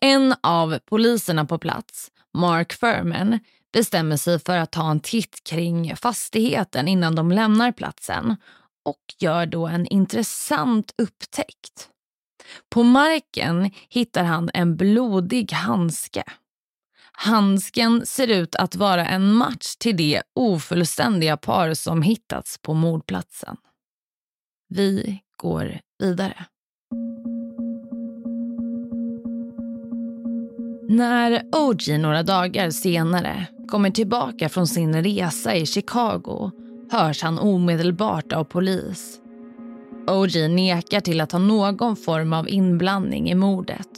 En 0.01 0.35
av 0.42 0.79
poliserna 0.85 1.44
på 1.44 1.59
plats 1.59 2.11
Mark 2.34 2.72
Furman, 2.72 3.38
bestämmer 3.72 4.16
sig 4.16 4.38
för 4.38 4.58
att 4.58 4.70
ta 4.70 4.90
en 4.90 5.00
titt 5.00 5.44
kring 5.44 5.96
fastigheten 5.96 6.88
innan 6.88 7.14
de 7.14 7.32
lämnar 7.32 7.72
platsen 7.72 8.36
och 8.84 9.14
gör 9.18 9.46
då 9.46 9.66
en 9.66 9.86
intressant 9.86 10.94
upptäckt. 10.98 11.90
På 12.68 12.82
marken 12.82 13.70
hittar 13.88 14.24
han 14.24 14.50
en 14.54 14.76
blodig 14.76 15.52
handske. 15.52 16.24
Handsken 17.12 18.06
ser 18.06 18.28
ut 18.28 18.54
att 18.54 18.76
vara 18.76 19.06
en 19.06 19.32
match 19.32 19.76
till 19.76 19.96
det 19.96 20.22
ofullständiga 20.34 21.36
par 21.36 21.74
som 21.74 22.02
hittats 22.02 22.58
på 22.58 22.74
mordplatsen. 22.74 23.56
Vi 24.68 25.22
går 25.36 25.80
vidare. 25.98 26.46
När 30.90 31.42
OG 31.53 31.98
några 32.01 32.22
dagar 32.22 32.70
senare 32.70 33.46
kommer 33.68 33.90
tillbaka 33.90 34.48
från 34.48 34.66
sin 34.66 35.03
resa 35.03 35.55
i 35.55 35.66
Chicago 35.66 36.51
hörs 36.90 37.22
han 37.22 37.38
omedelbart 37.38 38.33
av 38.33 38.44
polis. 38.44 39.20
OG 40.07 40.51
nekar 40.51 41.01
till 41.01 41.20
att 41.20 41.33
ha 41.33 41.38
någon 41.38 41.96
form 41.96 42.33
av 42.33 42.48
inblandning 42.48 43.31
i 43.31 43.35
mordet 43.35 43.88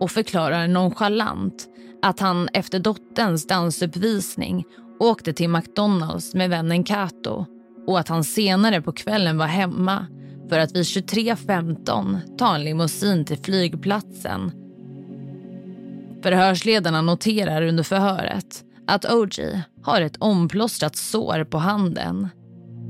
och 0.00 0.10
förklarar 0.10 0.68
nonchalant 0.68 1.68
att 2.02 2.20
han 2.20 2.48
efter 2.52 2.78
dotterns 2.78 3.46
dansuppvisning 3.46 4.64
åkte 5.00 5.32
till 5.32 5.48
McDonalds 5.48 6.34
med 6.34 6.50
vännen 6.50 6.84
Kato 6.84 7.46
och 7.86 7.98
att 7.98 8.08
han 8.08 8.24
senare 8.24 8.82
på 8.82 8.92
kvällen 8.92 9.38
var 9.38 9.46
hemma 9.46 10.06
för 10.48 10.58
att 10.58 10.76
vid 10.76 10.82
23.15 10.82 12.36
ta 12.38 12.54
en 12.54 12.64
limousin 12.64 13.24
till 13.24 13.38
flygplatsen. 13.38 14.59
Förhörsledarna 16.22 17.02
noterar 17.02 17.62
under 17.62 17.82
förhöret 17.82 18.64
att 18.86 19.12
OG 19.12 19.62
har 19.82 20.00
ett 20.00 20.16
omplåstrat 20.18 20.96
sår 20.96 21.44
på 21.44 21.58
handen. 21.58 22.28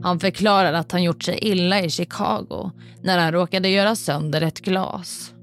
Han 0.02 0.20
förklarar 0.20 0.72
att 0.72 0.92
han 0.92 1.02
gjort 1.02 1.22
sig 1.24 1.38
illa 1.42 1.80
i 1.80 1.90
Chicago 1.90 2.70
när 3.02 3.18
han 3.18 3.32
råkade 3.32 3.68
göra 3.68 3.96
sönder 3.96 4.40
ett 4.40 4.60
glas. 4.60 5.34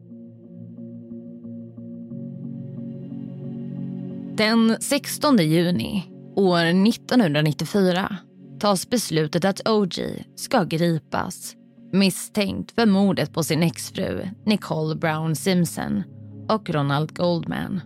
Den 4.37 4.77
16 4.79 5.37
juni 5.37 6.03
år 6.35 6.63
1994 6.63 8.17
tas 8.59 8.89
beslutet 8.89 9.45
att 9.45 9.67
OG 9.69 9.93
ska 10.35 10.63
gripas 10.63 11.55
misstänkt 11.91 12.71
för 12.71 12.85
mordet 12.85 13.33
på 13.33 13.43
sin 13.43 13.63
exfru 13.63 14.29
Nicole 14.45 14.95
Brown 14.95 15.35
Simpson 15.35 16.03
och 16.49 16.69
Ronald 16.69 17.15
Goldman. 17.15 17.81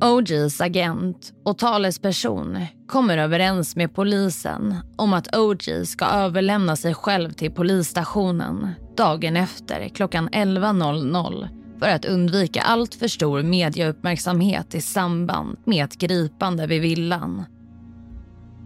OGs 0.00 0.60
agent 0.60 1.32
och 1.44 1.58
talesperson 1.58 2.58
kommer 2.86 3.18
överens 3.18 3.76
med 3.76 3.94
polisen 3.94 4.74
om 4.96 5.12
att 5.12 5.36
OG 5.36 5.86
ska 5.86 6.04
överlämna 6.04 6.76
sig 6.76 6.94
själv 6.94 7.32
till 7.32 7.50
polisstationen 7.50 8.68
dagen 8.96 9.36
efter 9.36 9.88
klockan 9.88 10.28
11.00 10.28 11.48
för 11.78 11.88
att 11.88 12.04
undvika 12.04 12.62
allt 12.62 12.94
för 12.94 13.08
stor 13.08 13.42
mediauppmärksamhet 13.42 14.74
i 14.74 14.80
samband 14.80 15.56
med 15.64 15.84
ett 15.84 15.98
gripande 15.98 16.66
vid 16.66 16.82
villan. 16.82 17.44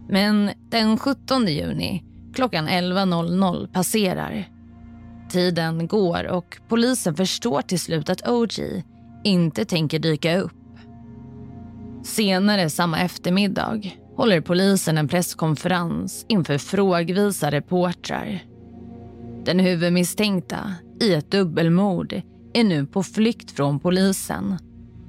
Men 0.09 0.51
den 0.69 0.97
17 0.97 1.47
juni 1.47 2.03
klockan 2.35 2.67
11.00 2.67 3.67
passerar. 3.73 4.52
Tiden 5.33 5.87
går 5.87 6.27
och 6.27 6.57
polisen 6.67 7.15
förstår 7.15 7.61
till 7.61 7.79
slut 7.79 8.09
att 8.09 8.27
OG 8.27 8.83
inte 9.23 9.65
tänker 9.65 9.99
dyka 9.99 10.37
upp. 10.37 10.51
Senare 12.03 12.69
samma 12.69 12.99
eftermiddag 12.99 13.81
håller 14.15 14.41
polisen 14.41 14.97
en 14.97 15.07
presskonferens 15.07 16.25
inför 16.29 16.57
frågvisa 16.57 17.51
reportrar. 17.51 18.43
Den 19.45 19.59
huvudmisstänkta 19.59 20.73
i 21.01 21.13
ett 21.13 21.31
dubbelmord 21.31 22.21
är 22.53 22.63
nu 22.63 22.85
på 22.85 23.03
flykt 23.03 23.51
från 23.51 23.79
polisen 23.79 24.57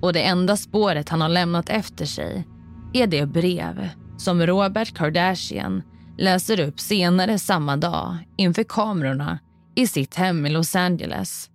och 0.00 0.12
det 0.12 0.22
enda 0.22 0.56
spåret 0.56 1.08
han 1.08 1.20
har 1.20 1.28
lämnat 1.28 1.68
efter 1.68 2.04
sig 2.06 2.46
är 2.92 3.06
det 3.06 3.26
brev 3.26 3.88
som 4.16 4.46
Robert 4.46 4.94
Kardashian 4.96 5.82
läser 6.18 6.60
upp 6.60 6.80
senare 6.80 7.38
samma 7.38 7.76
dag 7.76 8.16
inför 8.37 8.64
kamerorna 8.64 9.38
i 9.76 9.87
sitt 9.87 10.14
hem 10.14 10.46
i 10.46 10.50
Los 10.50 10.76
Angeles. 10.76 11.50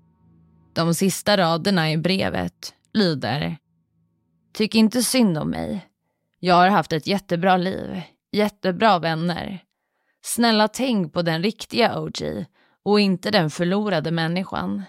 De 0.73 0.95
sista 0.95 1.38
raderna 1.38 1.91
i 1.91 1.97
brevet 1.97 2.73
lyder 2.93 3.58
Tyck 4.53 4.75
inte 4.75 5.03
synd 5.03 5.38
om 5.38 5.49
mig. 5.49 5.86
Jag 6.39 6.55
har 6.55 6.69
haft 6.69 6.93
ett 6.93 7.08
jättebra 7.08 7.58
liv, 7.58 8.01
jättebra 8.32 8.99
vänner. 8.99 9.63
Snälla 10.21 10.67
tänk 10.67 11.13
på 11.13 11.21
den 11.21 11.43
riktiga 11.43 11.99
OG 11.99 12.45
och 12.84 12.99
inte 12.99 13.32
den 13.32 13.49
förlorade 13.49 14.12
människan. 14.12 14.84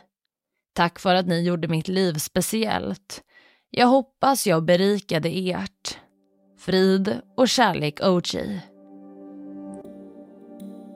Tack 0.73 0.99
för 0.99 1.14
att 1.14 1.27
ni 1.27 1.40
gjorde 1.43 1.69
mitt 1.69 1.88
liv 1.88 2.14
speciellt. 2.14 3.23
Jag 3.71 3.87
hoppas 3.87 4.47
jag 4.47 4.64
berikade 4.64 5.29
ert. 5.29 5.99
Frid 6.59 7.21
och 7.37 7.49
kärlek 7.49 8.01
OG. 8.03 8.61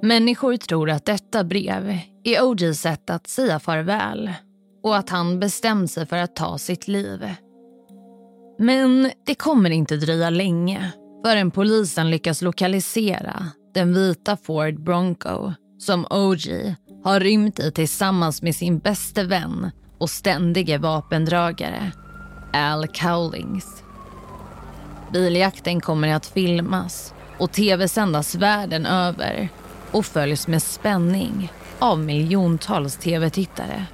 Människor 0.02 0.56
tror 0.56 0.90
att 0.90 1.04
detta 1.04 1.44
brev 1.44 1.98
är 2.24 2.44
OGs 2.44 2.80
sätt 2.80 3.10
att 3.10 3.26
säga 3.26 3.58
farväl 3.58 4.32
och 4.82 4.96
att 4.96 5.10
han 5.10 5.40
bestämt 5.40 5.90
sig 5.90 6.06
för 6.06 6.16
att 6.16 6.36
ta 6.36 6.58
sitt 6.58 6.88
liv. 6.88 7.34
Men 8.58 9.10
det 9.26 9.34
kommer 9.34 9.70
inte 9.70 9.96
dröja 9.96 10.30
länge 10.30 10.92
förrän 11.24 11.50
polisen 11.50 12.10
lyckas 12.10 12.42
lokalisera 12.42 13.46
den 13.74 13.94
vita 13.94 14.36
Ford 14.36 14.80
Bronco 14.80 15.52
som 15.78 16.06
OG 16.10 16.74
har 17.04 17.20
rymt 17.20 17.60
i 17.60 17.70
tillsammans 17.70 18.42
med 18.42 18.54
sin 18.54 18.78
bäste 18.78 19.24
vän 19.24 19.70
och 19.98 20.10
ständige 20.10 20.78
vapendragare 20.78 21.92
Al 22.52 22.86
Cowlings. 22.86 23.82
Biljakten 25.12 25.80
kommer 25.80 26.14
att 26.14 26.26
filmas 26.26 27.14
och 27.38 27.52
tv-sändas 27.52 28.34
världen 28.34 28.86
över 28.86 29.48
och 29.92 30.06
följs 30.06 30.48
med 30.48 30.62
spänning 30.62 31.52
av 31.78 31.98
miljontals 31.98 32.96
tv-tittare. 32.96 33.86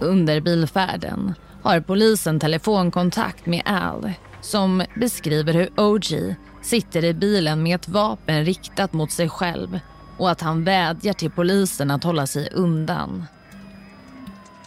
Under 0.00 0.40
bilfärden 0.40 1.34
har 1.62 1.80
polisen 1.80 2.40
telefonkontakt 2.40 3.46
med 3.46 3.62
Al 3.64 4.12
som 4.40 4.82
beskriver 4.96 5.54
hur 5.54 5.80
OG 5.80 6.34
sitter 6.62 7.04
i 7.04 7.14
bilen 7.14 7.62
med 7.62 7.74
ett 7.74 7.88
vapen 7.88 8.44
riktat 8.44 8.92
mot 8.92 9.12
sig 9.12 9.28
själv 9.28 9.80
och 10.18 10.30
att 10.30 10.40
han 10.40 10.64
vädjar 10.64 11.12
till 11.12 11.30
polisen 11.30 11.90
att 11.90 12.04
hålla 12.04 12.26
sig 12.26 12.48
undan. 12.52 13.24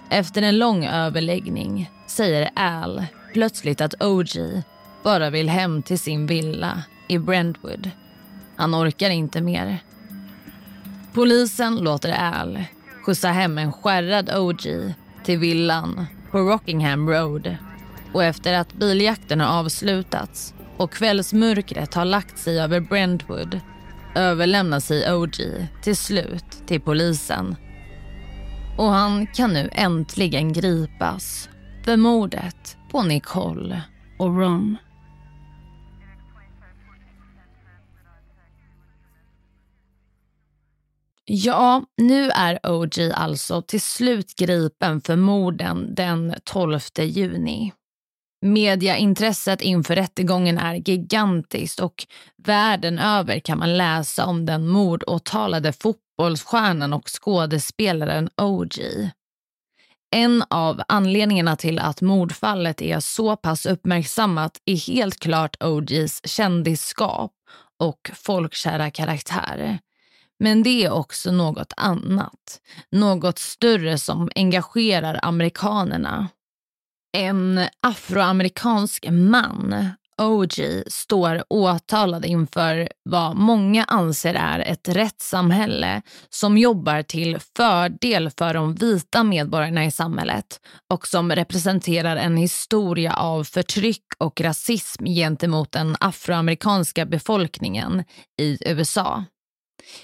Efter 0.10 0.42
en 0.42 0.58
lång 0.58 0.86
överläggning 0.86 1.92
säger 2.08 2.50
Al 2.56 3.06
plötsligt 3.34 3.82
att 3.82 4.04
OG 4.04 4.62
bara 5.04 5.30
vill 5.30 5.50
hem 5.50 5.84
till 5.84 6.00
sin 6.00 6.28
villa 6.28 6.84
i 7.08 7.18
Brentwood. 7.18 7.90
Han 8.56 8.76
orkar 8.76 9.10
inte 9.10 9.42
mer. 9.42 9.80
Polisen 11.16 11.76
låter 11.76 12.12
Al 12.12 12.64
skjutsa 13.06 13.28
hem 13.28 13.58
en 13.58 13.74
skärrad 13.74 14.38
OG 14.38 14.94
till 15.24 15.40
villan 15.40 16.06
på 16.32 16.40
Rockingham 16.40 17.10
Road 17.10 17.58
och 18.14 18.24
efter 18.24 18.54
att 18.54 18.74
biljakten 18.74 19.40
har 19.42 19.60
avslutats 19.60 20.54
och 20.78 20.92
kvällsmörkret 20.92 21.94
har 21.94 22.06
lagt 22.06 22.38
sig 22.38 22.60
över 22.60 22.80
Brentwood 22.80 23.60
överlämnar 24.16 24.80
sig 24.80 25.14
OG 25.14 25.36
till 25.82 25.96
slut 25.96 26.68
till 26.68 26.82
polisen. 26.82 27.56
Och 28.78 28.90
han 28.90 29.28
kan 29.28 29.54
nu 29.54 29.70
äntligen 29.72 30.54
gripas 30.54 31.50
för 31.86 31.98
mordet 31.98 32.78
på 32.92 33.04
Nicole 33.04 33.82
och 34.20 34.40
Ron. 34.40 34.78
Ja, 41.28 41.84
nu 41.98 42.30
är 42.30 42.60
OG 42.64 43.00
alltså 43.14 43.62
till 43.62 43.82
slut 43.82 44.36
gripen 44.36 45.02
för 45.02 45.16
morden 45.16 45.96
den 45.96 46.36
12 46.44 46.80
juni. 47.00 47.74
Mediaintresset 48.42 49.62
inför 49.62 49.96
rättegången 49.96 50.58
är 50.58 50.76
gigantiskt 50.76 51.80
och 51.80 52.08
världen 52.38 53.00
över 53.00 53.40
kan 53.40 53.60
man 53.60 53.78
läsa 53.78 54.26
om 54.26 54.46
den 54.46 54.68
mordåtalade 54.68 55.74
fotbollsstjärnan 55.74 56.94
och 56.94 57.08
skådespelaren 57.08 58.30
OG. 58.38 58.80
En 60.16 60.44
av 60.50 60.82
anledningarna 60.88 61.56
till 61.56 61.80
att 61.80 62.02
mordfallet 62.02 62.82
är 62.82 63.00
så 63.00 63.36
pass 63.36 63.66
uppmärksammat 63.66 64.58
är 64.66 64.76
helt 64.76 65.20
klart 65.20 65.64
OGs 65.64 66.22
kändisskap 66.28 67.32
och 67.80 68.12
folkkära 68.14 68.92
karaktär. 68.92 69.80
Men 70.40 70.64
det 70.64 70.86
är 70.86 70.92
också 70.92 71.32
något 71.32 71.74
annat. 71.78 72.62
Något 72.92 73.40
större 73.40 73.98
som 73.98 74.30
engagerar 74.36 75.20
amerikanerna. 75.22 76.28
En 77.18 77.68
afroamerikansk 77.82 79.06
man, 79.10 79.90
OG, 80.18 80.84
står 80.88 81.44
åtalad 81.50 82.26
inför 82.26 82.90
vad 83.04 83.36
många 83.36 83.84
anser 83.84 84.34
är 84.34 84.60
ett 84.60 84.90
rättssamhälle 84.90 86.02
som 86.30 86.58
jobbar 86.58 87.02
till 87.02 87.38
fördel 87.58 88.30
för 88.38 88.54
de 88.54 88.76
vita 88.76 89.24
medborgarna 89.24 89.86
i 89.86 89.92
samhället 89.92 90.60
och 90.90 91.08
som 91.08 91.32
representerar 91.32 92.16
en 92.16 92.38
historia 92.38 93.14
av 93.14 93.44
förtryck 93.44 94.06
och 94.18 94.42
rasism 94.42 95.06
gentemot 95.06 95.72
den 95.72 95.96
afroamerikanska 96.00 97.06
befolkningen 97.06 98.04
i 98.42 98.58
USA. 98.66 99.24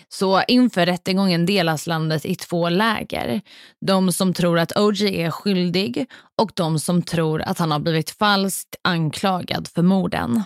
Så 0.10 0.44
inför 0.48 0.86
rättegången 0.86 1.46
delas 1.46 1.88
landet 1.88 2.26
i 2.26 2.36
två 2.36 2.70
läger. 2.70 3.42
De 3.86 4.12
som 4.12 4.34
tror 4.34 4.60
att 4.60 4.78
OG 4.78 5.02
är 5.02 5.32
skyldig 5.32 6.06
och 6.38 6.52
de 6.56 6.80
som 6.80 7.02
tror 7.02 7.42
att 7.42 7.60
han 7.60 7.72
har 7.72 7.80
blivit 7.80 8.12
falskt 8.12 8.76
anklagad 8.82 9.68
för 9.68 9.82
morden. 9.82 10.44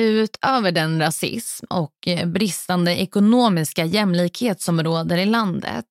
Utöver 0.00 0.72
den 0.72 1.00
rasism 1.00 1.66
och 1.70 2.08
bristande 2.26 2.96
ekonomiska 2.96 3.84
jämlikhet 3.84 4.60
som 4.60 4.82
råder 4.82 5.18
i 5.18 5.26
landet 5.26 5.86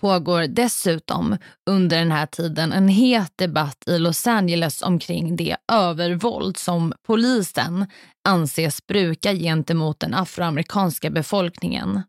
pågår 0.00 0.46
dessutom 0.46 1.36
under 1.70 1.98
den 1.98 2.12
här 2.12 2.26
tiden 2.26 2.72
en 2.72 2.88
het 2.88 3.32
debatt 3.36 3.84
i 3.86 3.98
Los 3.98 4.26
Angeles 4.26 4.82
omkring 4.82 5.36
det 5.36 5.56
övervåld 5.72 6.56
som 6.56 6.92
polisen 7.06 7.86
anses 8.28 8.86
bruka 8.86 9.32
gentemot 9.34 10.00
den 10.00 10.14
afroamerikanska 10.14 11.10
befolkningen. 11.10 12.02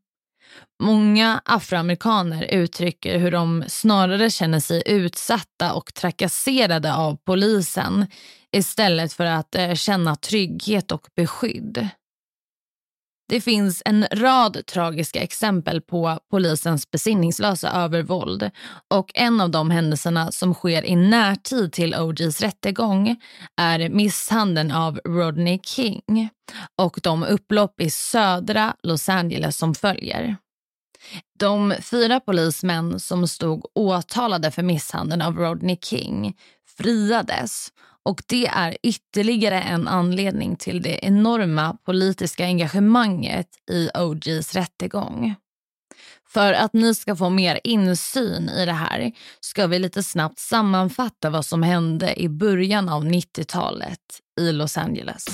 Många 0.84 1.41
afroamerikaner 1.45 2.43
uttrycker 2.43 3.17
hur 3.19 3.32
de 3.32 3.63
snarare 3.67 4.30
känner 4.30 4.60
sig 4.60 4.84
utsatta 4.86 5.73
och 5.73 5.93
trakasserade 5.93 6.95
av 6.95 7.17
polisen 7.25 8.08
istället 8.52 9.13
för 9.13 9.25
att 9.25 9.56
eh, 9.56 9.73
känna 9.73 10.15
trygghet 10.15 10.91
och 10.91 11.08
beskydd. 11.15 11.89
Det 13.29 13.41
finns 13.41 13.81
en 13.85 14.07
rad 14.11 14.65
tragiska 14.65 15.21
exempel 15.21 15.81
på 15.81 16.19
polisens 16.31 16.91
besinningslösa 16.91 17.71
övervåld 17.71 18.51
och 18.87 19.11
en 19.13 19.41
av 19.41 19.49
de 19.49 19.71
händelserna 19.71 20.31
som 20.31 20.53
sker 20.53 20.85
i 20.85 20.95
närtid 20.95 21.73
till 21.73 21.95
OGs 21.95 22.41
rättegång 22.41 23.15
är 23.61 23.89
misshandeln 23.89 24.71
av 24.71 24.99
Rodney 25.05 25.59
King 25.63 26.29
och 26.77 26.99
de 27.03 27.23
upplopp 27.23 27.81
i 27.81 27.89
södra 27.89 28.75
Los 28.83 29.09
Angeles 29.09 29.57
som 29.57 29.75
följer. 29.75 30.37
De 31.39 31.73
fyra 31.81 32.19
polismän 32.19 32.99
som 32.99 33.27
stod 33.27 33.65
åtalade 33.75 34.51
för 34.51 34.63
misshandeln 34.63 35.21
av 35.21 35.37
Rodney 35.37 35.77
King 35.81 36.37
friades 36.77 37.69
och 38.05 38.21
det 38.27 38.47
är 38.47 38.77
ytterligare 38.83 39.62
en 39.62 39.88
anledning 39.88 40.55
till 40.55 40.81
det 40.81 41.05
enorma 41.05 41.77
politiska 41.85 42.45
engagemanget 42.45 43.47
i 43.71 43.89
OGs 43.93 44.55
rättegång. 44.55 45.35
För 46.27 46.53
att 46.53 46.73
ni 46.73 46.95
ska 46.95 47.15
få 47.15 47.29
mer 47.29 47.59
insyn 47.63 48.49
i 48.49 48.65
det 48.65 48.71
här 48.71 49.12
ska 49.39 49.67
vi 49.67 49.79
lite 49.79 50.03
snabbt 50.03 50.39
sammanfatta 50.39 51.29
vad 51.29 51.45
som 51.45 51.63
hände 51.63 52.21
i 52.21 52.29
början 52.29 52.89
av 52.89 53.05
90-talet 53.05 53.99
i 54.39 54.51
Los 54.51 54.77
Angeles. 54.77 55.25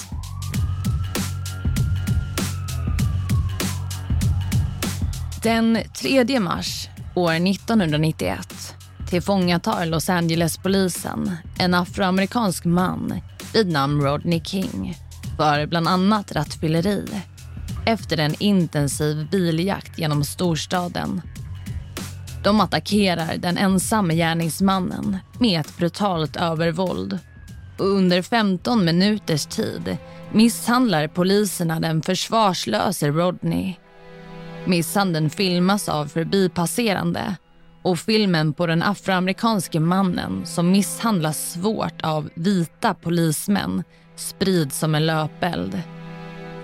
Den 5.43 5.79
3 6.01 6.39
mars 6.39 6.87
år 7.15 7.33
1991 7.33 8.74
tillfångatar 9.09 9.85
Los 9.85 10.09
Angeles-polisen 10.09 11.37
en 11.59 11.73
afroamerikansk 11.73 12.65
man 12.65 13.21
vid 13.53 13.71
namn 13.71 14.01
Rodney 14.01 14.41
King 14.43 14.97
för 15.37 15.65
bland 15.67 15.87
annat 15.87 16.31
rattfylleri 16.31 17.05
efter 17.85 18.17
en 18.17 18.35
intensiv 18.39 19.29
biljakt 19.31 19.99
genom 19.99 20.23
storstaden. 20.23 21.21
De 22.43 22.61
attackerar 22.61 23.37
den 23.37 23.57
ensamme 23.57 24.15
gärningsmannen 24.15 25.17
med 25.39 25.59
ett 25.59 25.77
brutalt 25.77 26.35
övervåld 26.35 27.19
och 27.77 27.85
under 27.85 28.21
15 28.21 28.85
minuters 28.85 29.45
tid 29.45 29.97
misshandlar 30.31 31.07
poliserna 31.07 31.79
den 31.79 32.01
försvarslöse 32.01 33.07
Rodney. 33.07 33.75
Misshandeln 34.65 35.29
filmas 35.29 35.89
av 35.89 36.05
förbipasserande 36.05 37.35
och 37.85 37.99
filmen 37.99 38.53
på 38.53 38.67
den 38.67 38.83
afroamerikanske 38.83 39.79
mannen 39.79 40.45
som 40.45 40.71
misshandlas 40.71 41.51
svårt 41.51 42.01
av 42.03 42.29
vita 42.33 42.93
polismän 42.93 43.83
sprids 44.15 44.79
som 44.79 44.95
en 44.95 45.05
löpeld. 45.05 45.81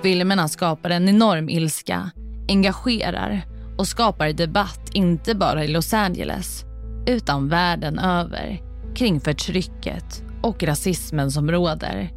Filmerna 0.04 0.48
skapar 0.48 0.90
en 0.90 1.10
enorm 1.10 1.50
ilska, 1.50 2.12
engagerar 2.50 3.42
och 3.78 3.88
skapar 3.88 4.34
debatt 4.34 4.90
inte 4.94 5.36
bara 5.36 5.64
i 5.64 5.68
Los 5.68 5.94
Angeles 5.94 6.64
utan 7.08 7.50
världen 7.50 8.00
över 8.00 8.62
kring 8.96 9.20
förtrycket 9.20 10.24
och 10.44 10.64
rasismen 10.64 11.32
som 11.32 11.52
råder. 11.52 12.12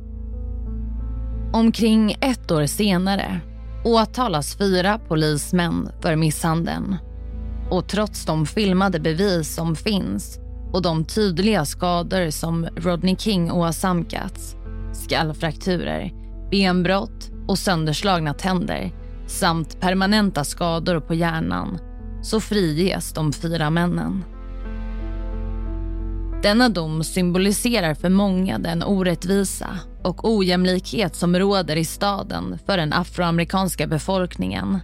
Omkring 1.53 2.17
ett 2.21 2.51
år 2.51 2.67
senare 2.67 3.40
åtalas 3.85 4.57
fyra 4.57 4.99
polismän 5.09 5.90
för 6.03 6.17
misshandeln 6.17 6.97
och 7.70 7.88
trots 7.88 8.24
de 8.24 8.46
filmade 8.46 9.00
bevis 9.00 9.55
som 9.55 9.77
finns 9.77 10.38
och 10.72 10.83
de 10.83 11.05
tydliga 11.05 11.64
skador 11.64 12.31
som 12.31 12.66
Rodney 12.77 13.16
King 13.16 13.53
åsamkats, 13.53 14.57
skallfrakturer, 14.92 16.12
benbrott 16.50 17.31
och 17.48 17.59
sönderslagna 17.59 18.35
tänder 18.35 18.92
samt 19.27 19.81
permanenta 19.81 20.44
skador 20.44 21.00
på 21.00 21.14
hjärnan, 21.14 21.79
så 22.22 22.40
friges 22.40 23.12
de 23.12 23.33
fyra 23.33 23.70
männen. 23.70 24.24
Denna 26.42 26.68
dom 26.68 27.05
symboliserar 27.05 27.94
för 27.94 28.09
många 28.09 28.59
den 28.59 28.83
orättvisa 28.83 29.79
och 30.03 30.37
ojämlikhet 30.37 31.16
som 31.16 31.37
råder 31.37 31.77
i 31.77 31.85
staden 31.85 32.59
för 32.66 32.77
den 32.77 32.92
afroamerikanska 32.92 33.87
befolkningen. 33.87 34.79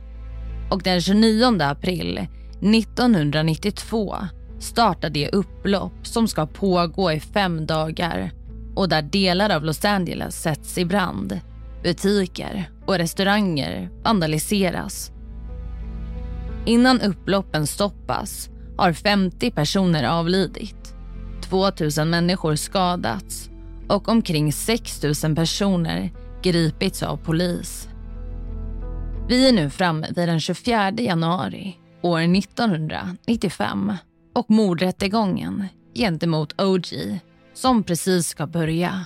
Och 0.71 0.83
den 0.83 1.01
29 1.01 1.63
april 1.63 2.27
1992 2.61 4.17
startar 4.59 5.11
det 5.11 5.29
upplopp 5.29 6.07
som 6.07 6.29
ska 6.29 6.47
pågå 6.47 7.13
i 7.13 7.21
fem 7.21 7.67
dagar 7.67 8.33
och 8.75 8.89
där 8.89 9.03
delar 9.03 9.51
av 9.51 9.65
Los 9.65 9.85
Angeles 9.85 10.43
sätts 10.43 10.79
i 10.79 10.85
brand. 10.85 11.41
Butiker 11.83 12.71
och 12.87 12.99
restauranger 12.99 13.91
vandaliseras. 14.03 15.13
Innan 16.67 17.01
upploppen 17.01 17.67
stoppas 17.67 18.49
har 18.77 18.93
50 18.93 19.51
personer 19.51 20.05
avlidit, 20.05 20.95
2 21.43 21.71
000 21.99 22.09
människor 22.09 22.57
skadats 22.57 23.51
och 23.89 24.09
omkring 24.09 24.53
6 24.53 25.03
000 25.25 25.37
personer 25.37 26.13
gripits 26.43 27.03
av 27.03 27.17
polis. 27.17 27.89
Vi 29.29 29.49
är 29.49 29.53
nu 29.53 29.71
framme 29.71 30.07
vid 30.17 30.29
den 30.29 30.41
24 30.41 30.91
januari 30.91 31.80
år 32.03 32.21
1995 32.21 33.93
och 34.35 34.51
mordrättegången 34.51 35.67
gentemot 35.95 36.61
OG 36.61 37.19
som 37.55 37.83
precis 37.83 38.29
ska 38.29 38.47
börja. 38.47 39.05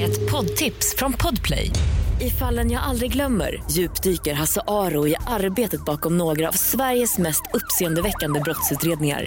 Ett 0.00 0.30
poddtips 0.30 0.94
från 0.96 1.12
Podplay. 1.12 1.70
I 2.20 2.30
fallen 2.30 2.70
jag 2.70 2.82
aldrig 2.82 3.12
glömmer 3.12 3.62
djupdyker 3.70 4.34
Hasse 4.34 4.60
Aro 4.66 5.08
i 5.08 5.14
arbetet 5.26 5.84
bakom 5.84 6.18
några 6.18 6.48
av 6.48 6.52
Sveriges 6.52 7.18
mest 7.18 7.42
uppseendeväckande 7.54 8.40
brottsutredningar 8.40 9.26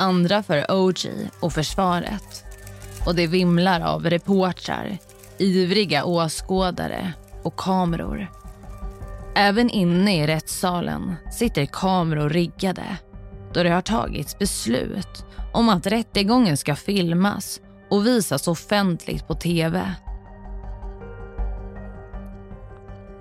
andra 0.00 0.42
för 0.42 0.66
OG 0.70 0.98
och 1.40 1.52
försvaret. 1.52 2.44
Och 3.06 3.14
det 3.14 3.26
vimlar 3.26 3.80
av 3.80 4.10
reportrar, 4.10 4.98
ivriga 5.38 6.04
åskådare 6.04 7.12
och 7.42 7.56
kameror. 7.56 8.26
Även 9.36 9.70
inne 9.70 10.16
i 10.16 10.26
rättssalen 10.26 11.14
sitter 11.32 11.66
kameror 11.66 12.28
riggade 12.28 12.96
då 13.54 13.62
det 13.62 13.70
har 13.70 13.82
tagits 13.82 14.38
beslut 14.38 15.24
om 15.52 15.68
att 15.68 15.86
rättegången 15.86 16.56
ska 16.56 16.76
filmas 16.76 17.60
och 17.90 18.06
visas 18.06 18.48
offentligt 18.48 19.28
på 19.28 19.34
tv. 19.34 19.94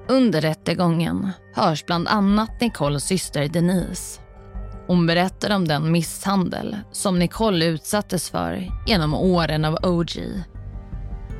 Under 0.07 0.41
rättegången 0.41 1.31
hörs 1.55 1.85
bland 1.85 2.07
annat 2.07 2.61
Nicoles 2.61 3.03
syster 3.03 3.47
Denise 3.47 4.21
hon 4.89 5.05
berättar 5.05 5.55
om 5.55 5.67
den 5.67 5.91
misshandel 5.91 6.77
som 6.91 7.19
Nicole 7.19 7.65
utsattes 7.65 8.29
för 8.29 8.71
genom 8.87 9.13
åren 9.13 9.65
av 9.65 9.77
OG. 9.83 10.09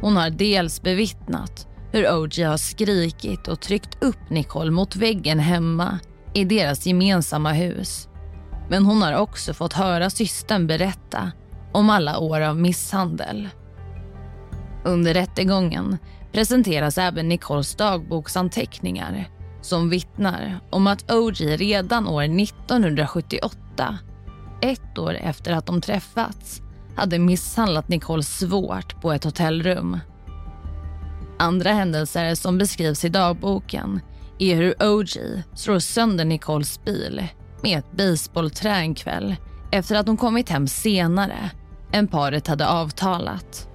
Hon 0.02 0.18
har 0.18 0.30
dels 0.30 0.82
bevittnat 0.82 1.68
hur 1.92 2.14
OG 2.14 2.40
har 2.46 2.58
skrikit 2.58 3.48
och 3.48 3.62
tryckt 3.62 4.04
upp 4.04 4.30
Nicole 4.30 4.72
mot 4.72 4.96
väggen 4.96 5.40
hemma 5.40 6.00
i 6.34 6.44
deras 6.44 6.86
gemensamma 6.86 7.52
hus. 7.52 8.08
Men 8.70 8.86
hon 8.86 9.02
har 9.02 9.14
också 9.14 9.54
fått 9.54 9.74
höra 9.74 10.10
systern 10.10 10.68
berätta 10.68 11.32
om 11.74 11.90
alla 11.90 12.20
år 12.20 12.42
av 12.42 12.58
misshandel. 12.58 13.50
Under 14.86 15.14
rättegången 15.14 15.98
presenteras 16.32 16.98
även 16.98 17.30
Nicoles 17.30 17.76
dagboksanteckningar 17.76 19.30
som 19.62 19.90
vittnar 19.90 20.60
om 20.70 20.88
att 20.88 21.12
OG 21.12 21.42
redan 21.42 22.08
år 22.08 22.24
1978, 22.24 23.98
ett 24.62 24.98
år 24.98 25.14
efter 25.14 25.54
att 25.54 25.66
de 25.66 25.82
träffats, 25.82 26.62
hade 26.96 27.20
misshandlat 27.20 27.90
Nicole 27.90 28.24
svårt 28.24 29.02
på 29.02 29.12
ett 29.14 29.24
hotellrum. 29.24 30.00
Andra 31.40 31.72
händelser 31.72 32.36
som 32.36 32.58
beskrivs 32.58 33.06
i 33.06 33.10
dagboken 33.10 34.00
är 34.40 34.56
hur 34.56 34.84
OG 34.84 35.44
slår 35.56 35.80
sönder 35.80 36.26
Nicoles 36.26 36.84
bil 36.86 37.28
med 37.64 37.80
ett 37.80 37.92
baseballträ 37.92 38.76
en 38.76 38.96
kväll 38.96 39.36
efter 39.72 39.96
att 39.96 40.08
hon 40.08 40.18
kommit 40.18 40.50
hem 40.50 40.68
senare 40.68 41.50
än 41.92 42.08
paret 42.08 42.48
hade 42.48 42.68
avtalat. 42.68 43.70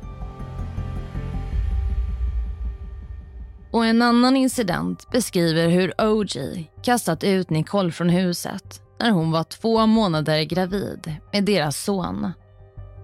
Och 3.74 3.86
en 3.86 4.02
annan 4.02 4.36
incident 4.36 5.10
beskriver 5.10 5.68
hur 5.68 6.00
OG 6.00 6.64
kastat 6.82 7.24
ut 7.24 7.50
Nicole 7.50 7.92
från 7.92 8.08
huset 8.08 8.82
när 9.00 9.10
hon 9.10 9.30
var 9.30 9.44
två 9.44 9.86
månader 9.86 10.42
gravid 10.42 11.16
med 11.32 11.44
deras 11.44 11.84
son. 11.84 12.32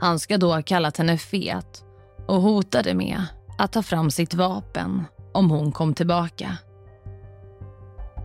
Han 0.01 0.19
ska 0.19 0.39
då 0.39 0.53
ha 0.53 0.63
kallat 0.63 0.97
henne 0.97 1.19
fet 1.19 1.85
och 2.27 2.43
hotade 2.43 2.95
med 2.95 3.25
att 3.59 3.73
ta 3.73 3.83
fram 3.83 4.11
sitt 4.11 4.35
vapen 4.35 5.05
om 5.33 5.51
hon 5.51 5.73
kom 5.73 5.95
tillbaka. 5.95 6.57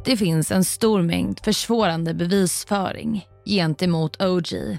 Det 0.05 0.17
finns 0.17 0.51
en 0.51 0.63
stor 0.63 1.01
mängd 1.01 1.39
försvårande 1.39 2.13
bevisföring 2.13 3.27
gentemot 3.45 4.21
OG 4.21 4.77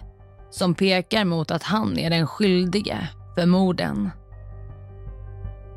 som 0.51 0.75
pekar 0.75 1.25
mot 1.25 1.51
att 1.51 1.63
han 1.63 1.99
är 1.99 2.11
den 2.11 2.27
skyldige 2.27 3.09
för 3.35 3.47
morden. 3.47 4.11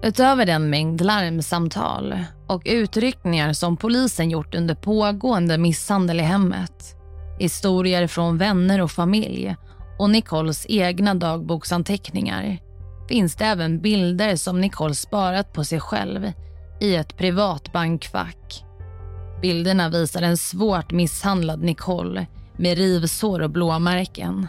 Utöver 0.03 0.45
den 0.45 0.69
mängd 0.69 1.01
larmsamtal 1.01 2.19
och 2.47 2.61
utryckningar 2.65 3.53
som 3.53 3.77
polisen 3.77 4.29
gjort 4.29 4.55
under 4.55 4.75
pågående 4.75 5.57
misshandel 5.57 6.19
i 6.19 6.23
hemmet, 6.23 6.95
historier 7.39 8.07
från 8.07 8.37
vänner 8.37 8.81
och 8.81 8.91
familj 8.91 9.55
och 9.99 10.09
Nicoles 10.09 10.65
egna 10.69 11.15
dagboksanteckningar 11.15 12.59
finns 13.09 13.35
det 13.35 13.45
även 13.45 13.81
bilder 13.81 14.35
som 14.35 14.61
Nicole 14.61 14.95
sparat 14.95 15.53
på 15.53 15.63
sig 15.63 15.79
själv 15.79 16.31
i 16.81 16.95
ett 16.95 17.17
privat 17.17 17.73
bankfack. 17.73 18.63
Bilderna 19.41 19.89
visar 19.89 20.21
en 20.21 20.37
svårt 20.37 20.91
misshandlad 20.91 21.63
Nicole 21.63 22.27
med 22.57 22.77
rivsår 22.77 23.39
och 23.39 23.49
blåmärken. 23.49 24.47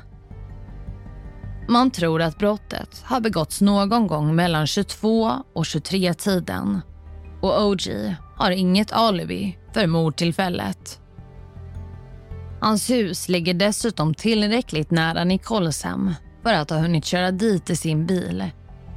Man 1.71 1.91
tror 1.91 2.23
att 2.23 2.39
brottet 2.39 3.03
har 3.05 3.21
begåtts 3.21 3.61
någon 3.61 4.07
gång 4.07 4.35
mellan 4.35 4.67
22 4.67 5.33
och 5.53 5.65
23-tiden 5.65 6.81
och 7.41 7.67
OG 7.67 8.15
har 8.37 8.51
inget 8.51 8.93
alibi 8.93 9.59
för 9.75 9.87
mordtillfället. 9.87 11.01
Hans 12.61 12.91
hus 12.91 13.29
ligger 13.29 13.55
dessutom 13.55 14.15
tillräckligt 14.15 14.91
nära 14.91 15.25
Nicoles 15.25 15.83
hem 15.83 16.15
för 16.43 16.53
att 16.53 16.71
ha 16.71 16.79
hunnit 16.79 17.05
köra 17.05 17.31
dit 17.31 17.71
i 17.71 17.77
sin 17.77 18.07
bil, 18.07 18.51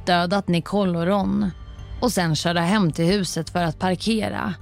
dödat 0.06 0.48
Nicole 0.48 0.98
och 0.98 1.06
Ron 1.06 1.50
och 2.00 2.12
sen 2.12 2.36
köra 2.36 2.60
hem 2.60 2.92
till 2.92 3.06
huset 3.06 3.50
för 3.50 3.62
att 3.62 3.78
parkera 3.78 4.54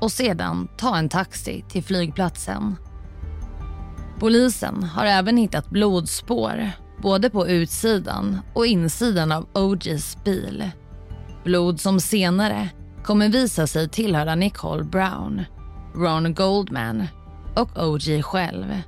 och 0.00 0.12
sedan 0.12 0.68
ta 0.78 0.96
en 0.96 1.08
taxi 1.08 1.64
till 1.68 1.84
flygplatsen. 1.84 2.76
Polisen 4.18 4.82
har 4.82 5.06
även 5.06 5.36
hittat 5.36 5.70
blodspår 5.70 6.72
både 7.02 7.30
på 7.30 7.48
utsidan 7.48 8.40
och 8.54 8.66
insidan 8.66 9.32
av 9.32 9.46
OGs 9.52 10.24
bil. 10.24 10.70
Blod 11.44 11.80
som 11.80 12.00
senare 12.00 12.68
kommer 13.04 13.28
visa 13.28 13.66
sig 13.66 13.88
tillhöra 13.88 14.34
Nicole 14.34 14.84
Brown, 14.84 15.42
Ron 15.94 16.34
Goldman 16.34 17.06
och 17.56 17.84
OG 17.86 18.24
själv. 18.24 18.82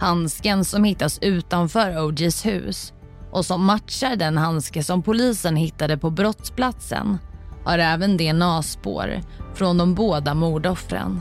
Handsken 0.00 0.64
som 0.64 0.84
hittas 0.84 1.18
utanför 1.22 2.04
OGs 2.04 2.46
hus 2.46 2.92
och 3.30 3.46
som 3.46 3.64
matchar 3.64 4.16
den 4.16 4.38
handske 4.38 4.84
som 4.84 5.02
polisen 5.02 5.56
hittade 5.56 5.98
på 5.98 6.10
brottsplatsen 6.10 7.18
har 7.64 7.78
även 7.78 8.16
DNA-spår 8.16 9.20
från 9.54 9.78
de 9.78 9.94
båda 9.94 10.34
mordoffren. 10.34 11.20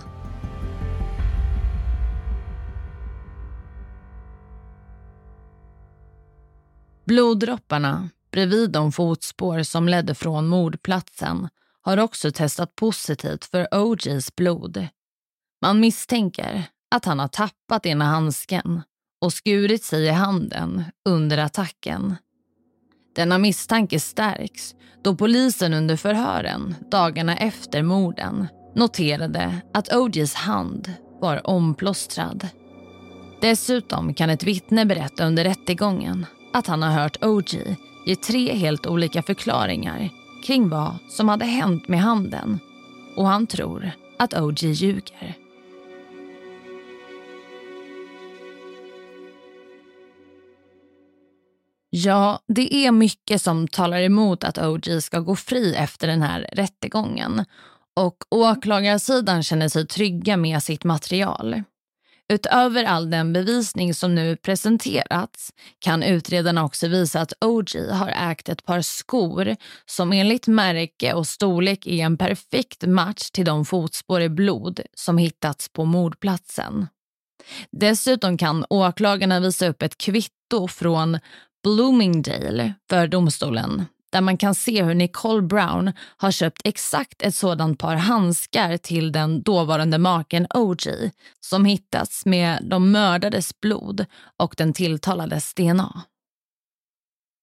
Bloddropparna 7.06 8.10
bredvid 8.32 8.72
de 8.72 8.92
fotspår 8.92 9.63
som 9.63 9.88
ledde 9.88 10.16
från 10.16 10.48
mordplatsen 10.48 11.50
har 11.82 11.98
också 11.98 12.32
testat 12.32 12.76
positivt 12.76 13.46
för 13.46 13.68
OJs 13.72 14.36
blod. 14.36 14.88
Man 15.62 15.80
misstänker 15.80 16.63
att 16.92 17.06
han 17.06 17.20
har 17.20 17.28
tappat 17.28 17.86
ena 17.86 18.06
handsken 18.06 18.82
och 19.22 19.34
skurit 19.34 19.84
sig 19.84 20.04
i 20.06 20.10
handen 20.10 20.84
under 21.10 21.38
attacken. 21.38 22.16
Denna 23.16 23.38
misstanke 23.38 24.00
stärks 24.00 24.76
då 25.04 25.16
polisen 25.16 25.74
under 25.74 25.96
förhören 25.96 26.76
dagarna 26.92 27.38
efter 27.38 27.84
morden 27.84 28.48
noterade 28.76 29.62
att 29.74 29.94
OJs 29.94 30.34
hand 30.34 30.94
var 31.22 31.48
omplåstrad. 31.48 32.48
Dessutom 33.42 34.13
kan 34.13 34.30
ett 34.30 34.44
vittne 34.44 34.86
berätta 34.86 35.26
under 35.26 35.44
rättegången 35.44 36.26
att 36.54 36.68
han 36.68 36.82
har 36.82 36.92
hört 36.92 37.24
OG 37.24 37.78
ge 38.06 38.16
tre 38.16 38.54
helt 38.54 38.88
olika 38.88 39.24
förklaringar 39.24 40.10
kring 40.44 40.70
vad 40.70 40.98
som 41.10 41.30
hade 41.30 41.46
hänt 41.46 41.88
med 41.88 42.02
handen 42.02 42.60
och 43.16 43.28
han 43.28 43.48
tror 43.48 43.92
att 44.20 44.34
OG 44.34 44.63
ljuger. 44.63 45.38
Ja, 51.89 52.39
det 52.48 52.76
är 52.76 52.92
mycket 52.92 53.42
som 53.42 53.68
talar 53.68 54.02
emot 54.02 54.44
att 54.44 54.58
OG 54.58 55.04
ska 55.04 55.20
gå 55.20 55.36
fri 55.36 55.76
efter 55.76 56.08
den 56.08 56.22
här 56.22 56.50
rättegången 56.52 57.46
och 57.94 58.24
åklagarsidan 58.30 59.44
känner 59.44 59.70
sig 59.70 59.88
trygga 59.88 60.38
med 60.38 60.63
sitt 60.63 60.84
material. 60.84 61.63
Utöver 62.34 62.84
all 62.84 63.10
den 63.10 63.34
bevisning 63.34 63.93
som 63.93 64.15
nu 64.15 64.36
presenterats 64.36 65.54
kan 65.80 66.04
utredarna 66.04 66.65
också 66.65 66.88
visa 66.88 67.22
att 67.22 67.34
OG 67.41 67.76
har 67.91 68.32
ägt 68.32 68.50
ett 68.50 68.65
par 68.65 68.82
skor 68.82 69.56
som 69.86 70.13
enligt 70.13 70.48
märke 70.48 71.13
och 71.13 71.28
storlek 71.28 71.88
är 71.88 72.06
en 72.06 72.17
perfekt 72.17 72.86
match 72.88 73.30
till 73.32 73.46
de 73.46 73.65
fotspår 73.65 74.22
i 74.22 74.30
blod 74.30 74.80
som 74.93 75.17
hittats 75.17 75.69
på 75.69 75.86
mordplatsen. 75.86 76.88
Dessutom 77.72 78.38
kan 78.38 78.65
åklagarna 78.69 79.39
visa 79.39 79.67
upp 79.67 79.82
ett 79.82 79.98
kvitto 79.98 80.67
från 80.67 81.19
Bloomingdale 81.63 82.74
för 82.89 83.08
domstolen 83.08 83.86
där 84.13 84.21
man 84.21 84.38
kan 84.38 84.56
se 84.56 84.84
hur 84.84 84.93
Nicole 84.93 85.41
Brown 85.41 85.93
har 86.17 86.32
köpt 86.32 86.62
exakt 86.63 87.21
ett 87.21 87.36
sådant 87.36 87.80
par 87.80 87.95
handskar 87.95 88.78
till 88.78 89.12
den 89.12 89.41
dåvarande 89.41 89.97
maken 89.97 90.47
OG 90.49 90.82
som 91.39 91.65
hittats 91.65 92.26
med 92.26 92.60
de 92.63 92.91
mördades 92.91 93.60
blod 93.60 94.06
och 94.38 94.54
den 94.58 94.73
tilltalades 94.73 95.54
DNA. 95.54 96.02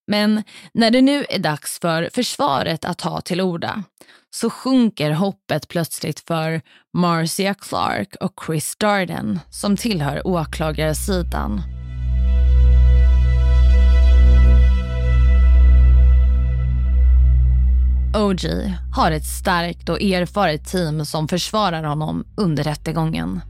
Men 0.07 0.43
när 0.73 0.91
det 0.91 1.01
nu 1.01 1.25
är 1.29 1.39
dags 1.39 1.79
för 1.79 2.09
försvaret 2.13 2.85
att 2.85 2.97
ta 2.97 3.21
till 3.21 3.41
orda 3.41 3.83
så 4.29 4.49
sjunker 4.49 5.11
hoppet 5.11 5.67
plötsligt 5.67 6.19
för 6.19 6.61
Marcia 6.93 7.53
Clark 7.53 8.15
och 8.19 8.43
Chris 8.45 8.75
Darden 8.75 9.39
som 9.49 9.77
tillhör 9.77 10.27
åklagarsidan. 10.27 11.80
OG 18.21 18.73
har 18.95 19.11
ett 19.11 19.25
starkt 19.25 19.89
och 19.89 20.01
erfaret 20.01 20.65
team 20.65 21.05
som 21.05 21.27
försvarar 21.27 21.83
honom 21.83 22.25
under 22.37 22.63
rättegången. 22.63 23.41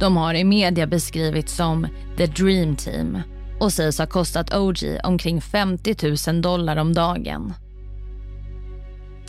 De 0.00 0.16
har 0.16 0.34
i 0.34 0.44
media 0.44 0.86
beskrivits 0.86 1.56
som 1.56 1.86
“the 2.16 2.26
dream 2.26 2.76
team” 2.76 3.18
och 3.60 3.72
sägs 3.72 3.98
ha 3.98 4.06
kostat 4.06 4.54
OG 4.54 4.76
omkring 5.04 5.40
50 5.40 6.30
000 6.32 6.42
dollar 6.42 6.76
om 6.76 6.94
dagen. 6.94 7.54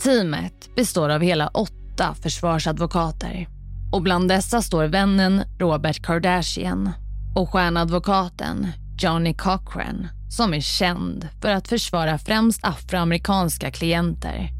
Teamet 0.02 0.76
består 0.76 1.08
av 1.08 1.20
hela 1.20 1.48
åtta 1.48 2.14
försvarsadvokater 2.22 3.48
och 3.92 4.02
bland 4.02 4.28
dessa 4.28 4.62
står 4.62 4.84
vännen 4.84 5.42
Robert 5.58 6.02
Kardashian 6.02 6.90
och 7.34 7.50
stjärnadvokaten 7.52 8.66
Johnny 9.02 9.34
Cochran 9.34 10.08
som 10.30 10.54
är 10.54 10.60
känd 10.60 11.28
för 11.42 11.48
att 11.48 11.68
försvara 11.68 12.18
främst 12.18 12.64
afroamerikanska 12.64 13.70
klienter. 13.70 14.57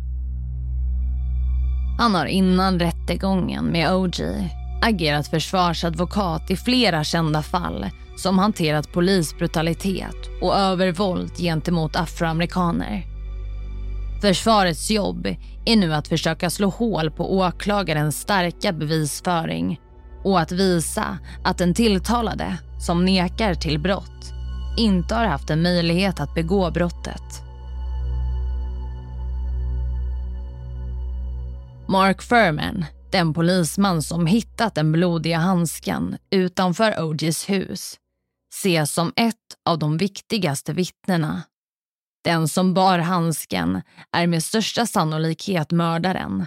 Han 1.98 2.14
har 2.14 2.26
innan 2.26 2.80
rättegången 2.80 3.64
med 3.64 3.94
OG 3.94 4.14
agerat 4.82 5.28
försvarsadvokat 5.28 6.50
i 6.50 6.56
flera 6.56 7.04
kända 7.04 7.42
fall 7.42 7.86
som 8.16 8.38
hanterat 8.38 8.92
polisbrutalitet 8.92 10.16
och 10.42 10.56
övervåld 10.56 11.36
gentemot 11.36 11.96
afroamerikaner. 11.96 13.06
Försvarets 14.20 14.90
jobb 14.90 15.26
är 15.64 15.76
nu 15.76 15.94
att 15.94 16.08
försöka 16.08 16.50
slå 16.50 16.68
hål 16.68 17.10
på 17.10 17.36
åklagarens 17.38 18.20
starka 18.20 18.72
bevisföring 18.72 19.80
och 20.24 20.40
att 20.40 20.52
visa 20.52 21.18
att 21.44 21.58
den 21.58 21.74
tilltalade 21.74 22.58
som 22.80 23.04
nekar 23.04 23.54
till 23.54 23.78
brott 23.78 24.32
inte 24.78 25.14
har 25.14 25.24
haft 25.24 25.50
en 25.50 25.62
möjlighet 25.62 26.20
att 26.20 26.34
begå 26.34 26.70
brottet. 26.70 27.47
Mark 31.90 32.22
Furman, 32.22 32.84
den 33.12 33.34
polisman 33.34 34.02
som 34.02 34.26
hittat 34.26 34.74
den 34.74 34.92
blodiga 34.92 35.38
handsken 35.38 36.18
utanför 36.30 37.02
OGs 37.02 37.50
hus, 37.50 37.98
ses 38.54 38.92
som 38.92 39.12
ett 39.16 39.34
av 39.64 39.78
de 39.78 39.96
viktigaste 39.96 40.72
vittnena. 40.72 41.42
Den 42.24 42.48
som 42.48 42.74
bar 42.74 42.98
handsken 42.98 43.82
är 44.12 44.26
med 44.26 44.44
största 44.44 44.86
sannolikhet 44.86 45.70
mördaren. 45.70 46.46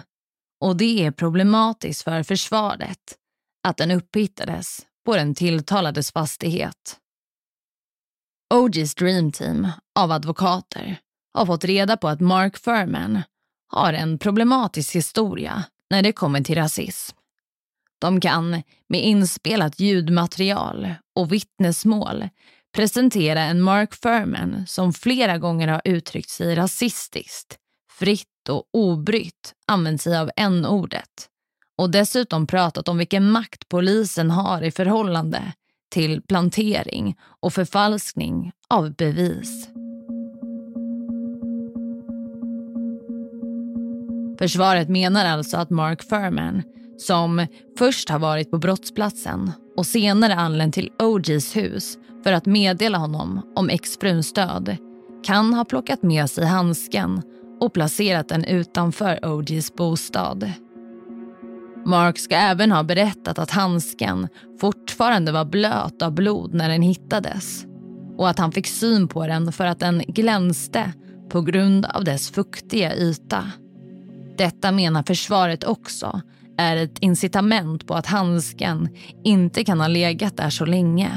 Och 0.60 0.76
det 0.76 1.04
är 1.04 1.10
problematiskt 1.10 2.02
för 2.02 2.22
försvaret 2.22 3.16
att 3.68 3.76
den 3.76 3.90
upphittades 3.90 4.80
på 5.04 5.16
den 5.16 5.34
tilltalades 5.34 6.12
fastighet. 6.12 6.96
OGs 8.54 8.94
Dream 8.94 9.32
Team 9.32 9.68
av 9.98 10.12
advokater 10.12 11.00
har 11.34 11.46
fått 11.46 11.64
reda 11.64 11.96
på 11.96 12.08
att 12.08 12.20
Mark 12.20 12.56
Furman 12.56 13.22
har 13.72 13.92
en 13.92 14.18
problematisk 14.18 14.94
historia 14.94 15.64
när 15.90 16.02
det 16.02 16.12
kommer 16.12 16.40
till 16.40 16.54
rasism. 16.54 17.16
De 17.98 18.20
kan 18.20 18.62
med 18.88 19.04
inspelat 19.04 19.80
ljudmaterial 19.80 20.94
och 21.14 21.32
vittnesmål 21.32 22.28
presentera 22.74 23.40
en 23.40 23.62
Mark 23.62 23.94
Furman 23.94 24.66
som 24.66 24.92
flera 24.92 25.38
gånger 25.38 25.68
har 25.68 25.82
uttryckt 25.84 26.30
sig 26.30 26.54
rasistiskt, 26.54 27.56
fritt 27.98 28.48
och 28.48 28.64
obrytt 28.72 29.54
använt 29.66 30.02
sig 30.02 30.18
av 30.18 30.30
n-ordet 30.36 31.28
och 31.78 31.90
dessutom 31.90 32.46
pratat 32.46 32.88
om 32.88 32.98
vilken 32.98 33.30
makt 33.30 33.68
polisen 33.68 34.30
har 34.30 34.62
i 34.62 34.70
förhållande 34.70 35.52
till 35.90 36.22
plantering 36.22 37.16
och 37.40 37.52
förfalskning 37.52 38.52
av 38.68 38.94
bevis. 38.94 39.68
Försvaret 44.42 44.88
menar 44.88 45.24
alltså 45.24 45.56
att 45.56 45.70
Mark 45.70 46.02
Furman, 46.02 46.62
som 46.98 47.46
först 47.78 48.08
har 48.08 48.18
varit 48.18 48.50
på 48.50 48.58
brottsplatsen 48.58 49.52
och 49.76 49.86
senare 49.86 50.34
anlänt 50.34 50.74
till 50.74 50.90
OGs 50.98 51.56
hus 51.56 51.98
för 52.24 52.32
att 52.32 52.46
meddela 52.46 52.98
honom 52.98 53.52
om 53.56 53.68
exfruns 53.70 54.32
död, 54.32 54.76
kan 55.24 55.54
ha 55.54 55.64
plockat 55.64 56.02
med 56.02 56.30
sig 56.30 56.46
handsken 56.46 57.22
och 57.60 57.72
placerat 57.72 58.28
den 58.28 58.44
utanför 58.44 59.26
OGs 59.26 59.74
bostad. 59.74 60.52
Mark 61.86 62.18
ska 62.18 62.34
även 62.34 62.72
ha 62.72 62.82
berättat 62.82 63.38
att 63.38 63.50
handsken 63.50 64.28
fortfarande 64.60 65.32
var 65.32 65.44
blöt 65.44 66.02
av 66.02 66.12
blod 66.12 66.54
när 66.54 66.68
den 66.68 66.82
hittades 66.82 67.66
och 68.18 68.28
att 68.28 68.38
han 68.38 68.52
fick 68.52 68.66
syn 68.66 69.08
på 69.08 69.26
den 69.26 69.52
för 69.52 69.66
att 69.66 69.80
den 69.80 69.98
glänste 69.98 70.92
på 71.30 71.40
grund 71.40 71.86
av 71.86 72.04
dess 72.04 72.30
fuktiga 72.30 72.96
yta. 72.96 73.44
Detta 74.42 74.72
menar 74.72 75.02
försvaret 75.02 75.64
också 75.64 76.20
är 76.58 76.76
ett 76.76 76.98
incitament 76.98 77.86
på 77.86 77.94
att 77.94 78.06
handsken 78.06 78.88
inte 79.24 79.64
kan 79.64 79.80
ha 79.80 79.88
legat 79.88 80.36
där 80.36 80.50
så 80.50 80.64
länge 80.64 81.10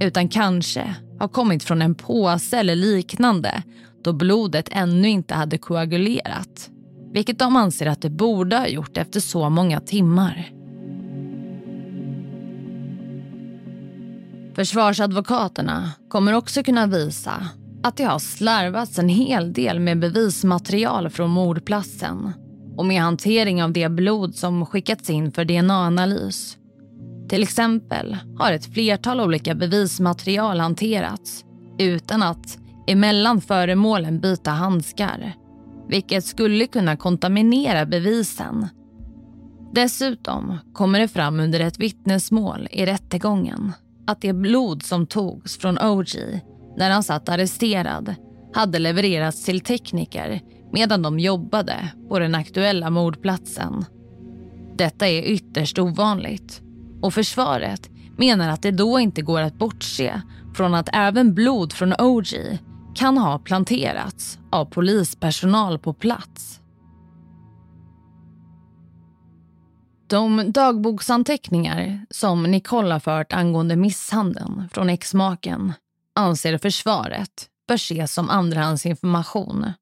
utan 0.00 0.28
kanske 0.28 0.94
har 1.18 1.28
kommit 1.28 1.64
från 1.64 1.82
en 1.82 1.94
påse 1.94 2.58
eller 2.58 2.76
liknande 2.76 3.62
då 4.04 4.12
blodet 4.12 4.68
ännu 4.72 5.08
inte 5.08 5.34
hade 5.34 5.58
koagulerat 5.58 6.70
vilket 7.12 7.38
de 7.38 7.56
anser 7.56 7.86
att 7.86 8.02
det 8.02 8.10
borde 8.10 8.56
ha 8.56 8.66
gjort 8.68 8.96
efter 8.96 9.20
så 9.20 9.50
många 9.50 9.80
timmar. 9.80 10.50
Försvarsadvokaterna 14.54 15.90
kommer 16.08 16.32
också 16.32 16.62
kunna 16.62 16.86
visa 16.86 17.48
att 17.82 17.96
det 17.96 18.04
har 18.04 18.18
slarvats 18.18 18.98
en 18.98 19.08
hel 19.08 19.52
del 19.52 19.80
med 19.80 19.98
bevismaterial 19.98 21.10
från 21.10 21.30
mordplatsen 21.30 22.32
och 22.76 22.86
med 22.86 23.02
hantering 23.02 23.62
av 23.62 23.72
det 23.72 23.88
blod 23.88 24.34
som 24.34 24.66
skickats 24.66 25.10
in 25.10 25.32
för 25.32 25.44
DNA-analys. 25.44 26.58
Till 27.28 27.42
exempel 27.42 28.16
har 28.38 28.52
ett 28.52 28.74
flertal 28.74 29.20
olika 29.20 29.54
bevismaterial 29.54 30.60
hanterats 30.60 31.44
utan 31.78 32.22
att 32.22 32.58
emellan 32.86 33.40
föremålen 33.40 34.20
byta 34.20 34.50
handskar 34.50 35.34
vilket 35.88 36.24
skulle 36.24 36.66
kunna 36.66 36.96
kontaminera 36.96 37.86
bevisen. 37.86 38.68
Dessutom 39.74 40.58
kommer 40.72 41.00
det 41.00 41.08
fram 41.08 41.40
under 41.40 41.60
ett 41.60 41.78
vittnesmål 41.78 42.68
i 42.70 42.86
rättegången 42.86 43.72
att 44.06 44.20
det 44.20 44.32
blod 44.32 44.82
som 44.82 45.06
togs 45.06 45.58
från 45.58 45.78
OG 45.78 46.40
när 46.76 46.90
han 46.90 47.02
satt 47.02 47.28
arresterad 47.28 48.14
hade 48.54 48.78
levererats 48.78 49.44
till 49.44 49.60
tekniker 49.60 50.40
medan 50.72 51.02
de 51.02 51.18
jobbade 51.18 51.88
på 52.08 52.18
den 52.18 52.34
aktuella 52.34 52.90
mordplatsen. 52.90 53.84
Detta 54.76 55.08
är 55.08 55.22
ytterst 55.22 55.78
ovanligt 55.78 56.62
och 57.02 57.14
försvaret 57.14 57.90
menar 58.16 58.48
att 58.48 58.62
det 58.62 58.70
då 58.70 59.00
inte 59.00 59.22
går 59.22 59.40
att 59.40 59.58
bortse 59.58 60.22
från 60.54 60.74
att 60.74 60.88
även 60.92 61.34
blod 61.34 61.72
från 61.72 61.92
OG 61.98 62.58
kan 62.94 63.18
ha 63.18 63.38
planterats 63.38 64.38
av 64.50 64.64
polispersonal 64.64 65.78
på 65.78 65.94
plats. 65.94 66.60
De 70.08 70.52
dagboksanteckningar 70.52 72.06
som 72.10 72.42
Nicole 72.42 72.92
har 72.92 73.00
fört 73.00 73.32
angående 73.32 73.76
misshandeln 73.76 74.68
från 74.72 74.90
exmaken 74.90 75.72
anser 76.14 76.58
försvaret 76.58 77.48
bör 77.68 77.74
ses 77.74 78.14
som 78.14 78.30
andrahandsinformation. 78.30 79.72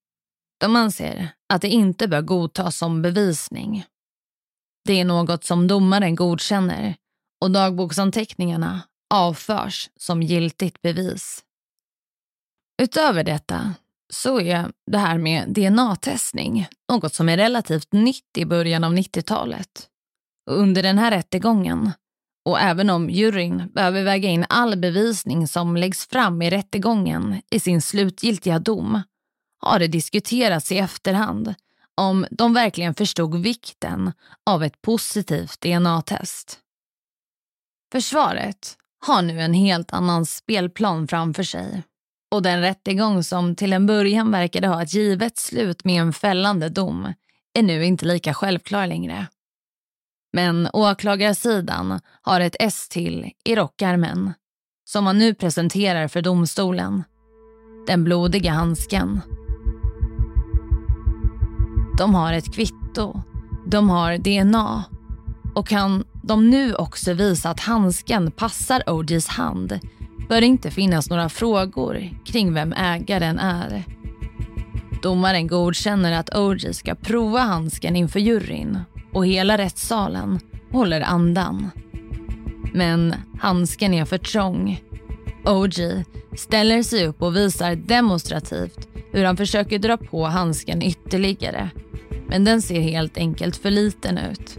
De 0.64 0.76
anser 0.76 1.28
att 1.48 1.62
det 1.62 1.68
inte 1.68 2.08
bör 2.08 2.22
godtas 2.22 2.76
som 2.76 3.02
bevisning. 3.02 3.84
Det 4.84 5.00
är 5.00 5.04
något 5.04 5.44
som 5.44 5.66
domaren 5.66 6.14
godkänner 6.14 6.96
och 7.40 7.50
dagboksanteckningarna 7.50 8.80
avförs 9.14 9.90
som 9.96 10.22
giltigt 10.22 10.82
bevis. 10.82 11.44
Utöver 12.82 13.24
detta 13.24 13.74
så 14.12 14.40
är 14.40 14.72
det 14.90 14.98
här 14.98 15.18
med 15.18 15.48
DNA-testning 15.48 16.68
något 16.92 17.14
som 17.14 17.28
är 17.28 17.36
relativt 17.36 17.92
nytt 17.92 18.38
i 18.38 18.44
början 18.44 18.84
av 18.84 18.92
90-talet. 18.92 19.88
Under 20.50 20.82
den 20.82 20.98
här 20.98 21.10
rättegången, 21.10 21.90
och 22.48 22.60
även 22.60 22.90
om 22.90 23.10
juryn 23.10 23.70
behöver 23.74 24.02
väga 24.02 24.28
in 24.28 24.46
all 24.48 24.76
bevisning 24.76 25.48
som 25.48 25.76
läggs 25.76 26.06
fram 26.08 26.42
i 26.42 26.50
rättegången 26.50 27.42
i 27.50 27.60
sin 27.60 27.82
slutgiltiga 27.82 28.58
dom, 28.58 29.02
har 29.64 29.78
det 29.78 29.86
diskuterats 29.86 30.72
i 30.72 30.78
efterhand 30.78 31.54
om 31.94 32.26
de 32.30 32.54
verkligen 32.54 32.94
förstod 32.94 33.34
vikten 33.42 34.12
av 34.46 34.64
ett 34.64 34.82
positivt 34.82 35.60
DNA-test. 35.60 36.58
Försvaret 37.92 38.76
har 39.06 39.22
nu 39.22 39.40
en 39.40 39.54
helt 39.54 39.92
annan 39.92 40.26
spelplan 40.26 41.08
framför 41.08 41.42
sig 41.42 41.82
och 42.30 42.42
den 42.42 42.60
rättegång 42.60 43.24
som 43.24 43.56
till 43.56 43.72
en 43.72 43.86
början 43.86 44.30
verkade 44.30 44.68
ha 44.68 44.82
ett 44.82 44.94
givet 44.94 45.38
slut 45.38 45.84
med 45.84 46.00
en 46.00 46.12
fällande 46.12 46.68
dom 46.68 47.12
är 47.54 47.62
nu 47.62 47.84
inte 47.84 48.06
lika 48.06 48.34
självklar 48.34 48.86
längre. 48.86 49.26
Men 50.32 50.68
åklagarsidan 50.72 52.00
har 52.22 52.40
ett 52.40 52.56
S 52.60 52.88
till 52.88 53.30
i 53.44 53.56
rockärmen 53.56 54.32
som 54.84 55.04
man 55.04 55.18
nu 55.18 55.34
presenterar 55.34 56.08
för 56.08 56.22
domstolen. 56.22 57.04
Den 57.86 58.04
blodiga 58.04 58.50
handsken. 58.50 59.20
De 61.98 62.14
har 62.14 62.32
ett 62.32 62.54
kvitto. 62.54 63.22
De 63.66 63.90
har 63.90 64.18
DNA. 64.18 64.84
Och 65.54 65.68
kan 65.68 66.04
de 66.22 66.50
nu 66.50 66.74
också 66.74 67.12
visa 67.12 67.50
att 67.50 67.60
handsken 67.60 68.30
passar 68.30 68.82
OGs 68.86 69.28
hand 69.28 69.78
bör 70.28 70.40
det 70.40 70.46
inte 70.46 70.70
finnas 70.70 71.10
några 71.10 71.28
frågor 71.28 72.10
kring 72.24 72.54
vem 72.54 72.72
ägaren 72.72 73.38
är. 73.38 73.84
Domaren 75.02 75.46
godkänner 75.46 76.12
att 76.12 76.36
OG 76.36 76.74
ska 76.74 76.94
prova 76.94 77.40
handsken 77.40 77.96
inför 77.96 78.20
juryn 78.20 78.78
och 79.12 79.26
hela 79.26 79.58
rättssalen 79.58 80.40
håller 80.72 81.00
andan. 81.00 81.70
Men 82.72 83.14
handsken 83.40 83.94
är 83.94 84.04
för 84.04 84.18
trång. 84.18 84.80
OG 85.44 86.04
ställer 86.36 86.82
sig 86.82 87.06
upp 87.06 87.22
och 87.22 87.36
visar 87.36 87.74
demonstrativt 87.74 88.88
hur 89.12 89.24
han 89.24 89.36
försöker 89.36 89.78
dra 89.78 89.96
på 89.96 90.24
handsken 90.24 90.82
ytterligare. 90.82 91.70
Men 92.28 92.44
den 92.44 92.62
ser 92.62 92.80
helt 92.80 93.18
enkelt 93.18 93.56
för 93.56 93.70
liten 93.70 94.18
ut. 94.18 94.58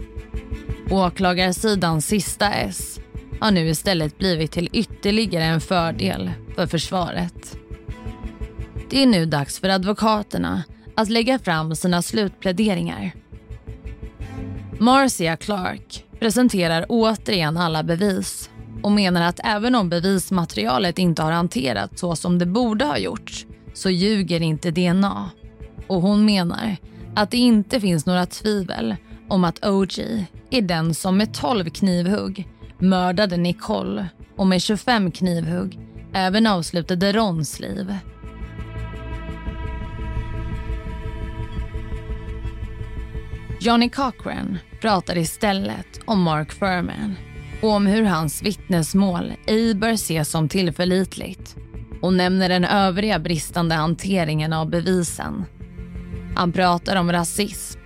Åklagarsidans 0.90 2.06
sista 2.06 2.52
S 2.52 3.00
har 3.40 3.50
nu 3.50 3.68
istället 3.68 4.18
blivit 4.18 4.52
till 4.52 4.68
ytterligare 4.72 5.44
en 5.44 5.60
fördel 5.60 6.30
för 6.54 6.66
försvaret. 6.66 7.58
Det 8.90 9.02
är 9.02 9.06
nu 9.06 9.26
dags 9.26 9.60
för 9.60 9.68
advokaterna 9.68 10.62
att 10.94 11.08
lägga 11.08 11.38
fram 11.38 11.76
sina 11.76 12.02
slutpläderingar. 12.02 13.12
Marcia 14.78 15.36
Clark 15.36 16.04
presenterar 16.20 16.86
återigen 16.88 17.56
alla 17.56 17.82
bevis 17.82 18.50
och 18.86 18.92
menar 18.92 19.22
att 19.22 19.40
även 19.44 19.74
om 19.74 19.88
bevismaterialet 19.88 20.98
inte 20.98 21.22
har 21.22 21.32
hanterats 21.32 22.00
så 22.00 22.16
som 22.16 22.38
det 22.38 22.46
borde 22.46 22.84
ha 22.84 22.98
gjorts 22.98 23.46
så 23.74 23.90
ljuger 23.90 24.42
inte 24.42 24.70
DNA. 24.70 25.30
Och 25.86 26.02
hon 26.02 26.24
menar 26.24 26.76
att 27.14 27.30
det 27.30 27.36
inte 27.36 27.80
finns 27.80 28.06
några 28.06 28.26
tvivel 28.26 28.96
om 29.28 29.44
att 29.44 29.66
OG 29.66 29.98
är 30.50 30.62
den 30.62 30.94
som 30.94 31.16
med 31.16 31.34
12 31.34 31.70
knivhugg 31.70 32.48
mördade 32.78 33.36
Nicole 33.36 34.08
och 34.36 34.46
med 34.46 34.62
25 34.62 35.10
knivhugg 35.10 35.78
även 36.12 36.46
avslutade 36.46 37.12
Rons 37.12 37.60
liv. 37.60 37.94
Johnny 43.60 43.88
Cochran 43.88 44.58
pratar 44.80 45.18
istället 45.18 46.00
om 46.04 46.22
Mark 46.22 46.52
Furman 46.52 47.16
och 47.62 47.70
om 47.70 47.86
hur 47.86 48.02
hans 48.02 48.42
vittnesmål 48.42 49.32
ej 49.46 49.74
bör 49.74 49.92
ses 49.92 50.30
som 50.30 50.48
tillförlitligt 50.48 51.56
och 52.02 52.12
nämner 52.12 52.48
den 52.48 52.64
övriga 52.64 53.18
bristande 53.18 53.74
hanteringen 53.74 54.52
av 54.52 54.70
bevisen. 54.70 55.44
Han 56.36 56.52
pratar 56.52 56.96
om 56.96 57.12
rasism, 57.12 57.80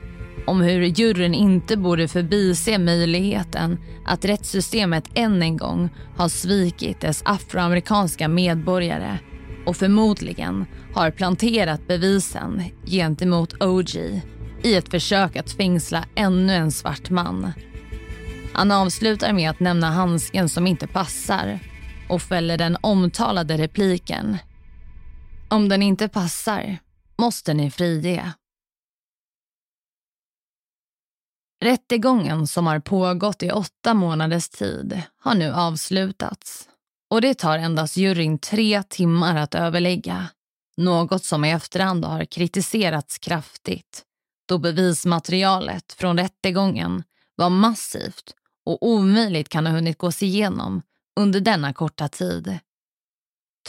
om 0.46 0.60
hur 0.60 0.82
juryn 0.82 1.34
inte 1.34 1.76
borde 1.76 2.08
förbise 2.08 2.78
möjligheten 2.78 3.78
att 4.06 4.24
rättssystemet 4.24 5.04
än 5.14 5.42
en 5.42 5.56
gång 5.56 5.88
har 6.16 6.28
svikit 6.28 7.00
dess 7.00 7.22
afroamerikanska 7.24 8.28
medborgare 8.28 9.18
och 9.66 9.76
förmodligen 9.76 10.66
har 10.94 11.10
planterat 11.10 11.86
bevisen 11.86 12.62
gentemot 12.86 13.62
OG 13.62 13.96
i 14.62 14.74
ett 14.74 14.88
försök 14.88 15.36
att 15.36 15.50
fängsla 15.50 16.04
ännu 16.14 16.52
en 16.52 16.72
svart 16.72 17.10
man. 17.10 17.52
Han 18.52 18.70
avslutar 18.70 19.32
med 19.32 19.50
att 19.50 19.60
nämna 19.60 19.90
handsken 19.90 20.48
som 20.48 20.66
inte 20.66 20.86
passar 20.86 21.58
och 22.08 22.22
fäller 22.22 22.58
den 22.58 22.76
omtalade 22.80 23.58
repliken. 23.58 24.38
Om 25.48 25.68
den 25.68 25.82
inte 25.82 26.08
passar 26.08 26.78
måste 27.18 27.54
ni 27.54 27.70
frige. 27.70 28.32
Rättegången 31.64 32.46
som 32.46 32.66
har 32.66 32.80
pågått 32.80 33.42
i 33.42 33.50
åtta 33.50 33.94
månaders 33.94 34.48
tid 34.48 35.02
har 35.18 35.34
nu 35.34 35.52
avslutats 35.52 36.68
och 37.10 37.20
det 37.20 37.34
tar 37.34 37.58
endast 37.58 37.96
juryn 37.96 38.38
tre 38.38 38.82
timmar 38.82 39.36
att 39.36 39.54
överlägga. 39.54 40.28
Något 40.76 41.24
som 41.24 41.44
i 41.44 41.50
efterhand 41.50 42.04
har 42.04 42.24
kritiserats 42.24 43.18
kraftigt 43.18 44.04
då 44.48 44.58
bevismaterialet 44.58 45.92
från 45.92 46.18
rättegången 46.18 47.02
var 47.36 47.50
massivt 47.50 48.34
och 48.66 48.86
omöjligt 48.86 49.48
kan 49.48 49.66
ha 49.66 49.72
hunnit 49.72 49.98
gås 49.98 50.22
igenom 50.22 50.82
under 51.20 51.40
denna 51.40 51.72
korta 51.72 52.08
tid. 52.08 52.58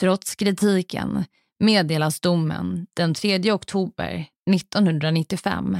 Trots 0.00 0.34
kritiken 0.34 1.24
meddelas 1.58 2.20
domen 2.20 2.86
den 2.94 3.14
3 3.14 3.52
oktober 3.52 4.26
1995. 4.50 5.78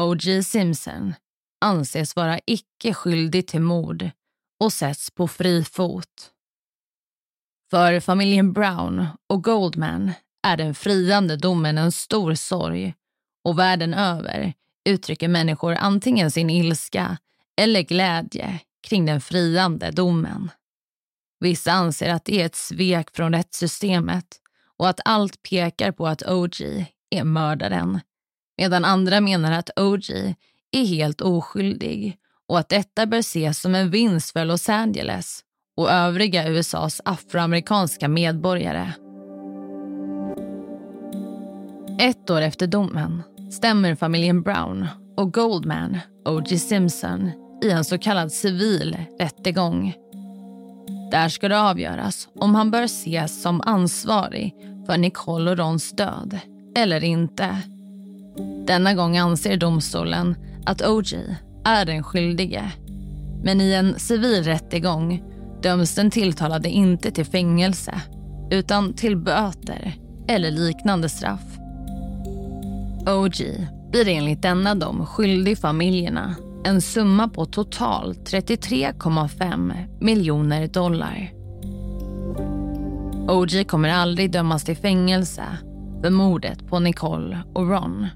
O.J. 0.00 0.42
Simpson 0.42 1.14
anses 1.60 2.16
vara 2.16 2.40
icke 2.46 2.94
skyldig 2.94 3.46
till 3.46 3.60
mord 3.60 4.10
och 4.60 4.72
sätts 4.72 5.10
på 5.10 5.28
fri 5.28 5.64
fot. 5.64 6.32
För 7.70 8.00
familjen 8.00 8.52
Brown 8.52 9.06
och 9.26 9.44
Goldman 9.44 10.12
är 10.46 10.56
den 10.56 10.74
friande 10.74 11.36
domen 11.36 11.78
en 11.78 11.92
stor 11.92 12.34
sorg 12.34 12.94
och 13.44 13.58
världen 13.58 13.94
över 13.94 14.54
uttrycker 14.88 15.28
människor 15.28 15.74
antingen 15.74 16.30
sin 16.30 16.50
ilska 16.50 17.18
eller 17.56 17.82
glädje 17.82 18.60
kring 18.88 19.06
den 19.06 19.20
friande 19.20 19.90
domen. 19.90 20.50
Vissa 21.40 21.72
anser 21.72 22.10
att 22.10 22.24
det 22.24 22.42
är 22.42 22.46
ett 22.46 22.56
svek 22.56 23.16
från 23.16 23.34
rättssystemet 23.34 24.26
och 24.76 24.88
att 24.88 25.00
allt 25.04 25.42
pekar 25.42 25.92
på 25.92 26.06
att 26.06 26.22
OG 26.22 26.60
är 27.10 27.24
mördaren. 27.24 28.00
Medan 28.58 28.84
andra 28.84 29.20
menar 29.20 29.52
att 29.52 29.70
OG 29.76 30.10
är 30.70 30.84
helt 30.84 31.20
oskyldig 31.20 32.18
och 32.48 32.58
att 32.58 32.68
detta 32.68 33.06
bör 33.06 33.18
ses 33.18 33.60
som 33.60 33.74
en 33.74 33.90
vinst 33.90 34.32
för 34.32 34.44
Los 34.44 34.68
Angeles 34.68 35.40
och 35.76 35.90
övriga 35.90 36.48
USAs 36.48 37.00
afroamerikanska 37.04 38.08
medborgare. 38.08 38.92
Ett 42.00 42.30
år 42.30 42.40
efter 42.40 42.66
domen 42.66 43.22
stämmer 43.52 43.94
familjen 43.94 44.42
Brown 44.42 44.86
och 45.16 45.32
Goldman, 45.32 45.98
OG 46.24 46.48
Simpson, 46.48 47.30
i 47.62 47.70
en 47.70 47.84
så 47.84 47.98
kallad 47.98 48.32
civil 48.32 48.96
rättegång. 49.18 49.94
Där 51.10 51.28
ska 51.28 51.48
det 51.48 51.60
avgöras 51.60 52.28
om 52.34 52.54
han 52.54 52.70
bör 52.70 52.82
ses 52.82 53.42
som 53.42 53.60
ansvarig 53.60 54.54
för 54.86 54.98
Nicole 54.98 55.50
och 55.50 55.58
Rons 55.58 55.92
död 55.92 56.38
eller 56.76 57.04
inte. 57.04 57.56
Denna 58.66 58.94
gång 58.94 59.16
anser 59.16 59.56
domstolen 59.56 60.36
att 60.66 60.82
O.J. 60.82 61.18
är 61.64 61.84
den 61.84 62.02
skyldige. 62.02 62.72
Men 63.42 63.60
i 63.60 63.72
en 63.72 63.98
civil 63.98 64.44
rättegång 64.44 65.22
döms 65.62 65.94
den 65.94 66.10
tilltalade 66.10 66.68
inte 66.68 67.10
till 67.10 67.24
fängelse 67.24 68.00
utan 68.50 68.92
till 68.92 69.16
böter 69.16 69.94
eller 70.28 70.50
liknande 70.50 71.08
straff. 71.08 71.58
OG 73.06 73.66
blir 73.90 74.08
enligt 74.08 74.42
denna 74.42 74.74
dom 74.74 75.06
skyldig 75.06 75.58
familjerna 75.58 76.34
en 76.66 76.82
summa 76.82 77.28
på 77.28 77.46
totalt 77.46 78.30
33,5 78.32 80.00
miljoner 80.00 80.68
dollar. 80.68 81.32
OG 83.28 83.68
kommer 83.68 83.88
aldrig 83.88 84.32
dömas 84.32 84.64
till 84.64 84.76
fängelse 84.76 85.44
för 86.02 86.10
mordet 86.10 86.68
på 86.68 86.78
Nicole 86.78 87.42
och 87.54 87.70
Ron. 87.70 88.06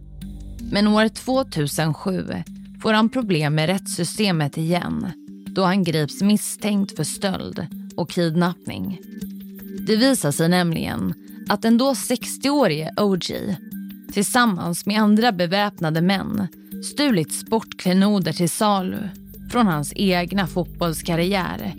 Men 0.73 0.89
år 0.89 1.09
2007 1.09 2.27
får 2.83 2.93
han 2.93 3.09
problem 3.09 3.55
med 3.55 3.67
rättssystemet 3.67 4.59
igen 4.59 5.13
då 5.47 5.65
han 5.65 5.85
grips 5.85 6.23
misstänkt 6.23 6.97
för 6.97 7.05
stöld 7.05 7.67
och 7.97 8.11
kidnappning. 8.11 9.01
Det 9.87 9.97
visar 9.97 10.33
sig 10.33 10.49
nämligen 10.49 11.15
att 11.49 11.63
den 11.63 11.79
då 11.79 11.93
60-årige 11.93 12.93
OG 12.97 13.57
tillsammans 14.13 14.87
med 14.87 15.01
andra 15.01 15.33
beväpnade 15.33 16.01
män 16.01 16.49
stulit 16.83 17.33
sportklenoder 17.33 18.33
till 18.33 18.51
salu 18.51 19.09
från 19.51 19.67
hans 19.67 19.93
egna 19.97 20.47
fotbollskarriär. 20.47 21.75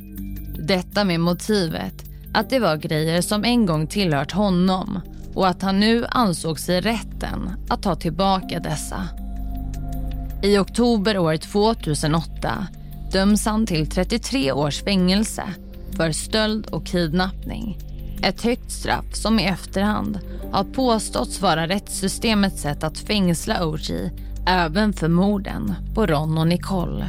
Detta 0.60 1.04
med 1.04 1.20
motivet 1.20 1.94
att 2.34 2.50
det 2.50 2.60
var 2.60 2.78
grejer 2.78 3.22
som 3.22 3.46
en 3.46 3.66
gång 3.66 3.88
tillhört 3.88 4.32
honom 4.32 5.00
och 5.34 5.48
att 5.48 5.62
han 5.62 5.80
nu 5.80 6.06
ansåg 6.10 6.60
sig 6.60 6.82
rätten 6.82 7.50
att 7.70 7.84
ta 7.84 7.96
tillbaka 7.96 8.60
dessa. 8.60 9.08
I 10.44 10.58
oktober 10.58 11.18
år 11.18 11.38
2008 11.38 12.68
döms 13.12 13.46
han 13.46 13.66
till 13.66 13.90
33 13.90 14.52
års 14.52 14.84
fängelse 14.84 15.44
för 15.98 16.12
stöld 16.12 16.66
och 16.66 16.86
kidnappning. 16.86 17.78
Ett 18.24 18.42
högt 18.42 18.72
straff 18.72 19.16
som 19.16 19.40
i 19.40 19.44
efterhand 19.44 20.20
har 20.52 20.64
påståtts 20.64 21.42
vara 21.42 21.68
rättssystemets 21.68 22.62
sätt 22.62 22.84
att 22.84 22.98
fängsla 22.98 23.66
OG 23.66 24.12
även 24.48 24.94
för 24.94 25.08
morden 25.08 25.74
på 25.94 26.06
Ron 26.06 26.38
och 26.38 26.48
Nicole. 26.48 27.08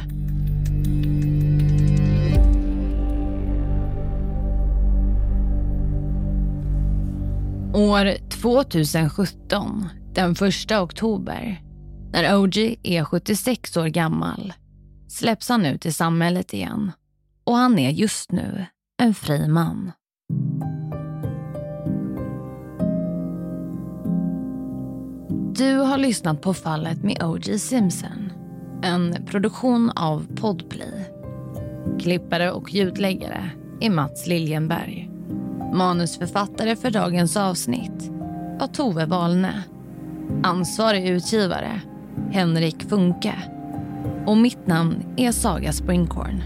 År 7.73 8.29
2017, 8.29 9.89
den 10.13 10.31
1 10.31 10.71
oktober, 10.71 11.61
när 12.11 12.37
OG 12.37 12.57
är 12.83 13.03
76 13.03 13.77
år 13.77 13.87
gammal, 13.87 14.53
släpps 15.07 15.49
han 15.49 15.65
ut 15.65 15.85
i 15.85 15.91
samhället 15.91 16.53
igen 16.53 16.91
och 17.43 17.55
han 17.55 17.79
är 17.79 17.89
just 17.89 18.31
nu 18.31 18.65
en 19.01 19.13
fri 19.13 19.47
man. 19.47 19.91
Du 25.55 25.77
har 25.77 25.97
lyssnat 25.97 26.41
på 26.41 26.53
fallet 26.53 27.03
med 27.03 27.23
O.J. 27.23 27.59
Simpson. 27.59 28.31
En 28.83 29.25
produktion 29.25 29.89
av 29.89 30.27
Podplay. 30.35 31.11
Klippare 31.99 32.51
och 32.51 32.73
ljudläggare 32.73 33.49
är 33.81 33.89
Mats 33.89 34.27
Liljenberg. 34.27 35.09
Manusförfattare 35.73 36.75
för 36.75 36.91
dagens 36.91 37.37
avsnitt 37.37 38.11
var 38.59 38.67
Tove 38.67 39.05
Wahlne. 39.05 39.63
Ansvarig 40.43 41.07
utgivare 41.07 41.81
Henrik 42.31 42.89
Funke. 42.89 43.35
Och 44.25 44.37
mitt 44.37 44.67
namn 44.67 45.05
är 45.17 45.31
Saga 45.31 45.73
Springhorn. 45.73 46.43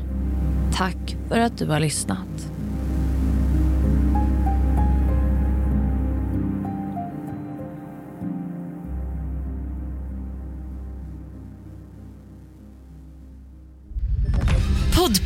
Tack 0.74 1.18
för 1.28 1.40
att 1.40 1.58
du 1.58 1.66
har 1.66 1.80
lyssnat. 1.80 2.52